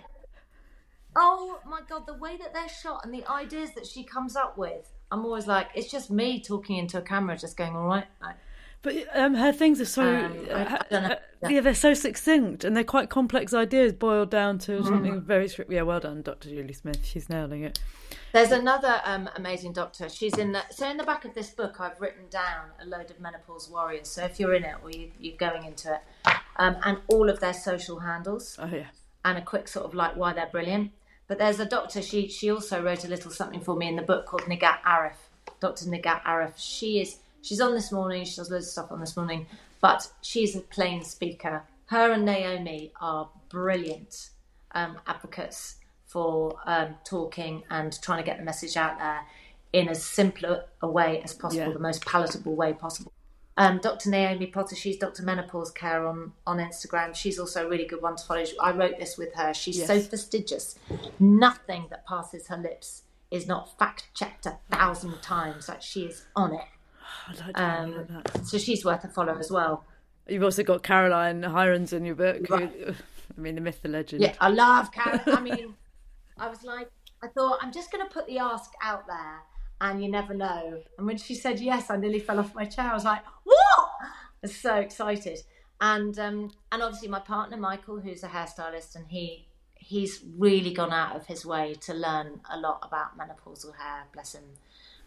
[1.16, 4.58] oh my god, the way that they're shot and the ideas that she comes up
[4.58, 8.08] with, I'm always like, it's just me talking into a camera, just going, all right.
[8.22, 8.36] Like,
[8.86, 11.08] But um, her things are so Um, I- I know.
[11.44, 14.86] uh, yeah, they're so succinct and they're quite complex ideas boiled down to Mm.
[14.88, 15.72] something very strict.
[15.72, 16.50] Yeah, well done, Dr.
[16.50, 17.04] Julie Smith.
[17.04, 17.80] She's nailing it.
[18.32, 20.08] There's another um, amazing doctor.
[20.08, 21.80] She's in the so in the back of this book.
[21.80, 24.08] I've written down a load of menopause warriors.
[24.08, 26.02] So if you're in it or you, you're going into it,
[26.58, 28.58] um, and all of their social handles.
[28.62, 28.88] Oh yeah,
[29.24, 30.92] and a quick sort of like why they're brilliant.
[31.28, 32.02] But there's a doctor.
[32.04, 35.16] She she also wrote a little something for me in the book called Nighat Arif.
[35.62, 35.86] Dr.
[35.86, 36.54] Nighat Arif.
[36.58, 38.26] She is she's on this morning.
[38.26, 39.48] She does loads of stuff on this morning,
[39.82, 41.64] but she's a plain speaker.
[41.88, 44.30] Her and Naomi are brilliant
[44.74, 45.76] um, advocates
[46.08, 49.22] for um, talking and trying to get the message out there
[49.74, 51.74] in as simple a way as possible, Yeah.
[51.74, 53.12] the most palatable way possible.
[53.58, 54.10] Um, Dr.
[54.10, 55.24] Naomi Potter, she's Dr.
[55.24, 57.16] Menopause Care on, on Instagram.
[57.16, 58.44] She's also a really good one to follow.
[58.62, 59.54] I wrote this with her.
[59.54, 60.08] She's so Yes.
[60.08, 60.78] fastidious.
[61.20, 65.70] Nothing that passes her lips is not fact checked a thousand times.
[65.70, 66.66] Like she is on it.
[67.28, 68.24] I'd like to Um.
[68.44, 69.86] So she's worth a follow as well.
[70.28, 72.48] You've also got Caroline Hirons in your book.
[72.48, 72.94] who-
[73.38, 74.22] I mean, the myth, the legend.
[74.22, 75.22] Yeah, I love Caroline.
[75.38, 75.74] I mean,
[76.38, 76.90] I was like,
[77.24, 79.40] I thought I'm just going to put the ask out there,
[79.82, 80.82] and you never know.
[80.98, 82.86] And when she said yes, I nearly fell off my chair.
[82.92, 83.58] I was like, what?
[84.02, 84.08] I
[84.44, 85.40] was so excited.
[85.82, 90.94] And um, and obviously my partner Michael, who's a hairstylist, and he he's really gone
[90.94, 94.04] out of his way to learn a lot about menopausal hair.
[94.14, 94.44] Bless him.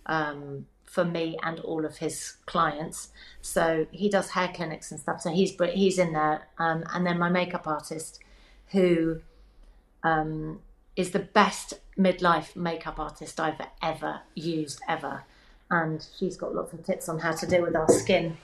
[0.06, 3.10] Um, for me and all of his clients,
[3.42, 5.20] so he does hair clinics and stuff.
[5.20, 8.20] So he's he's in there, um, and then my makeup artist,
[8.68, 9.20] who
[10.02, 10.60] um,
[10.96, 15.24] is the best midlife makeup artist I've ever used ever,
[15.70, 18.36] and she's got lots of tips on how to deal with our skin.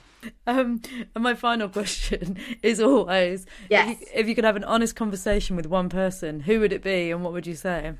[0.47, 0.81] Um,
[1.13, 3.89] and my final question is always: Yes.
[3.89, 6.83] if, you, if you could have an honest conversation with one person, who would it
[6.83, 7.93] be, and what would you say?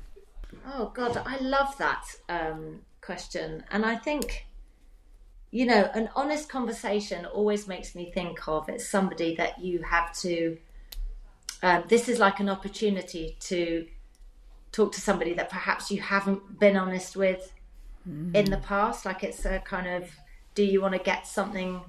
[0.66, 4.46] Oh God, I love that um, question, and I think
[5.50, 10.12] you know an honest conversation always makes me think of it's somebody that you have
[10.18, 10.58] to.
[11.62, 13.86] Um, this is like an opportunity to
[14.72, 17.52] talk to somebody that perhaps you haven't been honest with
[18.06, 19.04] in the past.
[19.04, 20.10] Like it's a kind of,
[20.54, 21.80] do you want to get something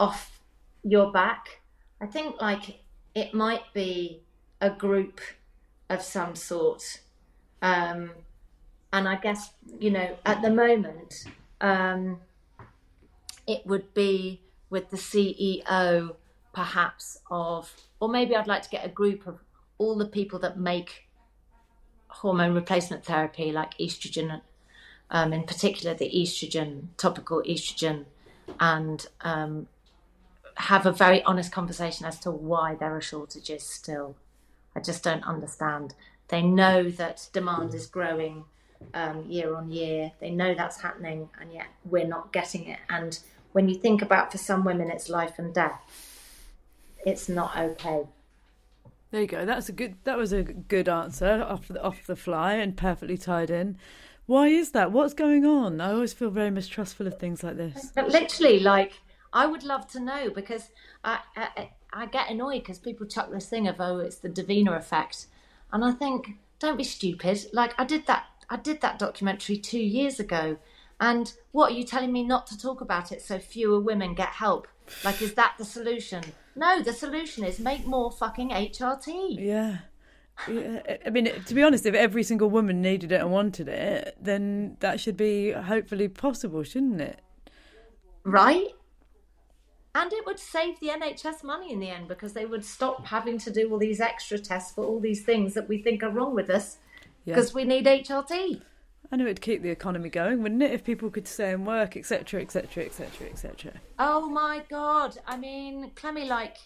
[0.00, 0.40] off
[0.82, 1.60] your back?
[2.00, 2.80] I think like
[3.14, 4.22] it might be
[4.60, 5.20] a group
[5.88, 7.00] of some sort.
[7.60, 8.10] Um,
[8.92, 11.24] and I guess, you know, at the moment,
[11.60, 12.20] um,
[13.46, 16.14] it would be with the CEO
[16.52, 19.38] perhaps of, or maybe I'd like to get a group of
[19.78, 21.08] all the people that make
[22.08, 24.42] hormone replacement therapy, like estrogen,
[25.10, 28.04] um, in particular the estrogen, topical estrogen,
[28.60, 29.68] and um,
[30.56, 34.16] have a very honest conversation as to why there are shortages still.
[34.76, 35.94] I just don't understand.
[36.28, 38.44] They know that demand is growing
[38.94, 40.12] um, year on year.
[40.20, 42.78] They know that's happening, and yet we're not getting it.
[42.88, 43.18] And
[43.52, 45.80] when you think about for some women, it's life and death.
[47.04, 48.06] It's not okay.
[49.10, 49.44] There you go.
[49.44, 49.96] That's a good.
[50.04, 53.76] That was a good answer off the off the fly and perfectly tied in.
[54.26, 54.92] Why is that?
[54.92, 55.80] What's going on?
[55.80, 57.92] I always feel very mistrustful of things like this.
[57.94, 58.92] But literally, like,
[59.32, 60.70] I would love to know because
[61.04, 64.76] I I, I get annoyed because people chuck this thing of oh, it's the Davina
[64.76, 65.26] effect,
[65.72, 67.46] and I think don't be stupid.
[67.52, 70.58] Like I did that I did that documentary two years ago,
[71.00, 74.28] and what are you telling me not to talk about it so fewer women get
[74.28, 74.68] help?
[75.02, 76.22] Like, is that the solution?
[76.54, 79.38] No, the solution is make more fucking HRT.
[79.38, 79.78] Yeah.
[80.46, 80.82] yeah.
[81.06, 84.76] I mean, to be honest, if every single woman needed it and wanted it, then
[84.80, 87.22] that should be hopefully possible, shouldn't it?
[88.24, 88.68] right?
[89.94, 93.38] And it would save the NHS money in the end because they would stop having
[93.38, 96.34] to do all these extra tests for all these things that we think are wrong
[96.34, 96.76] with us
[97.24, 97.34] Yeah.
[97.34, 98.60] because we need HRT.
[99.10, 100.70] I know it'd keep the economy going, wouldn't it?
[100.72, 103.72] If people could stay and work, etc., etc., etc., etc.
[103.98, 105.18] Oh my God.
[105.26, 106.56] I mean, Clemmy, like,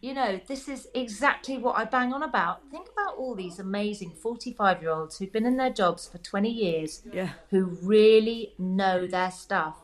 [0.00, 2.68] you know, this is exactly what I bang on about.
[2.70, 6.50] Think about all these amazing 45 year olds who've been in their jobs for 20
[6.50, 7.30] years, Yeah.
[7.50, 9.76] who really know their stuff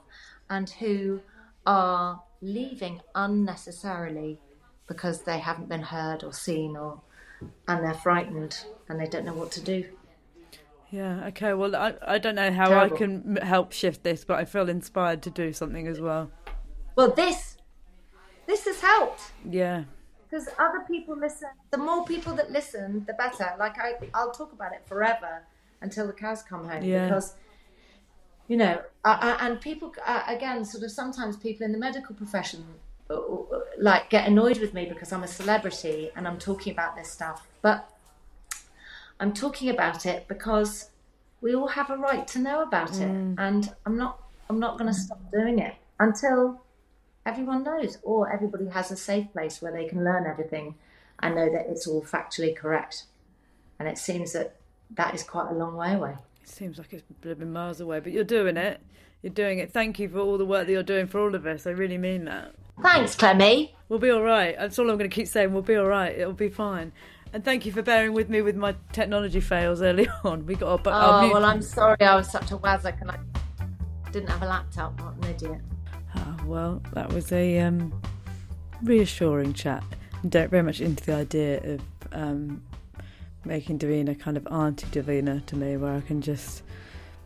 [0.50, 1.20] and who
[1.64, 4.40] are leaving unnecessarily
[4.86, 7.00] because they haven't been heard or seen or
[7.68, 9.84] and they're frightened and they don't know what to do.
[10.90, 11.26] Yeah.
[11.28, 11.54] Okay.
[11.54, 12.94] Well, I I don't know how Terrible.
[12.94, 16.30] I can help shift this, but I feel inspired to do something as well.
[16.96, 17.56] Well, this
[18.46, 19.22] this has helped.
[19.50, 19.84] Yeah.
[20.30, 21.48] because other people listen.
[21.70, 23.48] The more people that listen, the better.
[23.58, 25.42] Like I, I'll talk about it forever
[25.80, 27.06] until the cows come home Yeah.
[27.06, 27.34] because
[28.48, 32.14] you know I, I, and people uh, again sort of sometimes people in the medical
[32.14, 32.64] profession
[33.78, 37.46] like get annoyed with me because I'm a celebrity and I'm talking about this stuff.
[37.62, 37.88] But
[39.20, 40.90] I'm talking about it because
[41.40, 43.10] we all have a right to know about it.
[43.10, 43.34] Mm.
[43.38, 46.62] And I'm not I'm not going to stop doing it until
[47.24, 50.74] everyone knows or everybody has a safe place where they can learn everything
[51.20, 53.04] and know that it's all factually correct.
[53.78, 54.56] And it seems that
[54.90, 56.16] that is quite a long way away.
[56.42, 58.80] It seems like it's been miles away, but you're doing it.
[59.24, 59.72] You're doing it.
[59.72, 61.66] Thank you for all the work that you're doing for all of us.
[61.66, 62.54] I really mean that.
[62.82, 64.54] thanks Clemmy We'll be all right.
[64.58, 65.54] That's all I'm going to keep saying.
[65.54, 66.14] We'll be all right.
[66.14, 66.92] It'll be fine.
[67.32, 70.44] And thank you for bearing with me with my technology fails early on.
[70.44, 73.18] We got our, bu- oh well I'm sorry I was such a wazzock and I
[74.12, 75.60] didn't have a laptop what an idiot
[76.14, 77.98] Ah, well, that was a um,
[78.82, 79.82] reassuring chat.
[80.22, 81.80] I'm very much into the idea of
[82.12, 82.62] um,
[83.46, 86.62] making Davina kind of Auntie Davina to me, where I can just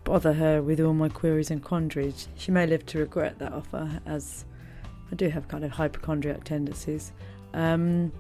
[0.09, 2.29] bother her with all my queries and quandaries.
[2.37, 4.47] She may live to regret that offer, as
[5.13, 7.13] I do have kind of hypochondriac tendencies.
[7.53, 8.11] Um,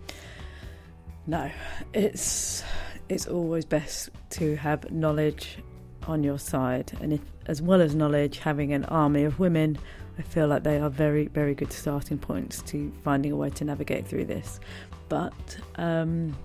[1.26, 1.50] no,
[1.94, 2.62] it's
[3.08, 5.60] it's always best to have knowledge
[6.06, 9.78] on your side, and if, as well as knowledge, having an army of women,
[10.18, 13.64] I feel like they are very, very good starting points to finding a way to
[13.64, 14.60] navigate through this.
[15.08, 16.36] But um,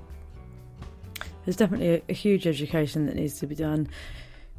[1.44, 3.90] there's definitely a, a huge education that needs to be done.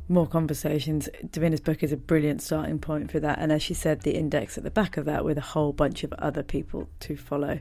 [0.08, 1.08] More conversations.
[1.24, 4.58] Davina's book is a brilliant starting point for that, and as she said, the index
[4.58, 7.60] at the back of that with a whole bunch of other people to follow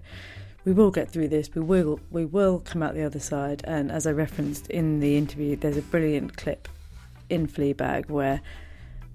[0.65, 1.49] we will get through this.
[1.53, 3.61] We will we will come out the other side.
[3.65, 6.67] And as I referenced in the interview, there's a brilliant clip
[7.29, 8.41] in Fleabag where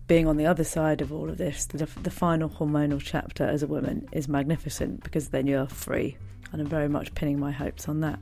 [0.07, 3.63] being on the other side of all of this, the, the final hormonal chapter as
[3.63, 6.17] a woman is magnificent because then you're free.
[6.51, 8.19] And I'm very much pinning my hopes on that.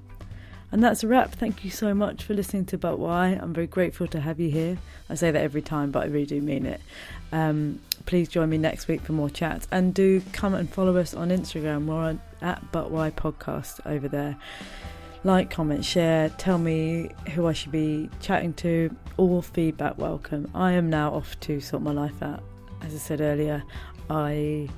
[0.73, 1.33] And that's a wrap.
[1.33, 3.29] Thank you so much for listening to But Why.
[3.29, 4.79] I'm very grateful to have you here.
[5.09, 6.81] I say that every time, but I really do mean it.
[7.33, 11.15] Um, please join me next week for more chats and do come and follow us
[11.15, 11.87] on Instagram.
[11.87, 14.37] We're at But Why Podcast over there.
[15.25, 18.95] Like, comment, share, tell me who I should be chatting to.
[19.17, 20.51] All feedback welcome.
[20.55, 22.43] I am now off to sort my life out.
[22.83, 23.63] As I said earlier,
[24.11, 24.69] I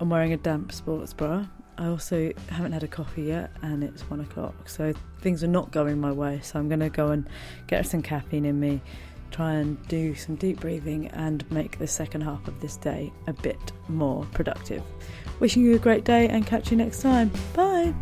[0.00, 1.46] am wearing a damp sports bra.
[1.80, 5.72] I also haven't had a coffee yet, and it's one o'clock, so things are not
[5.72, 6.38] going my way.
[6.42, 7.26] So I'm going to go and
[7.68, 8.82] get some caffeine in me,
[9.30, 13.32] try and do some deep breathing, and make the second half of this day a
[13.32, 14.82] bit more productive.
[15.40, 17.32] Wishing you a great day, and catch you next time.
[17.54, 17.94] Bye.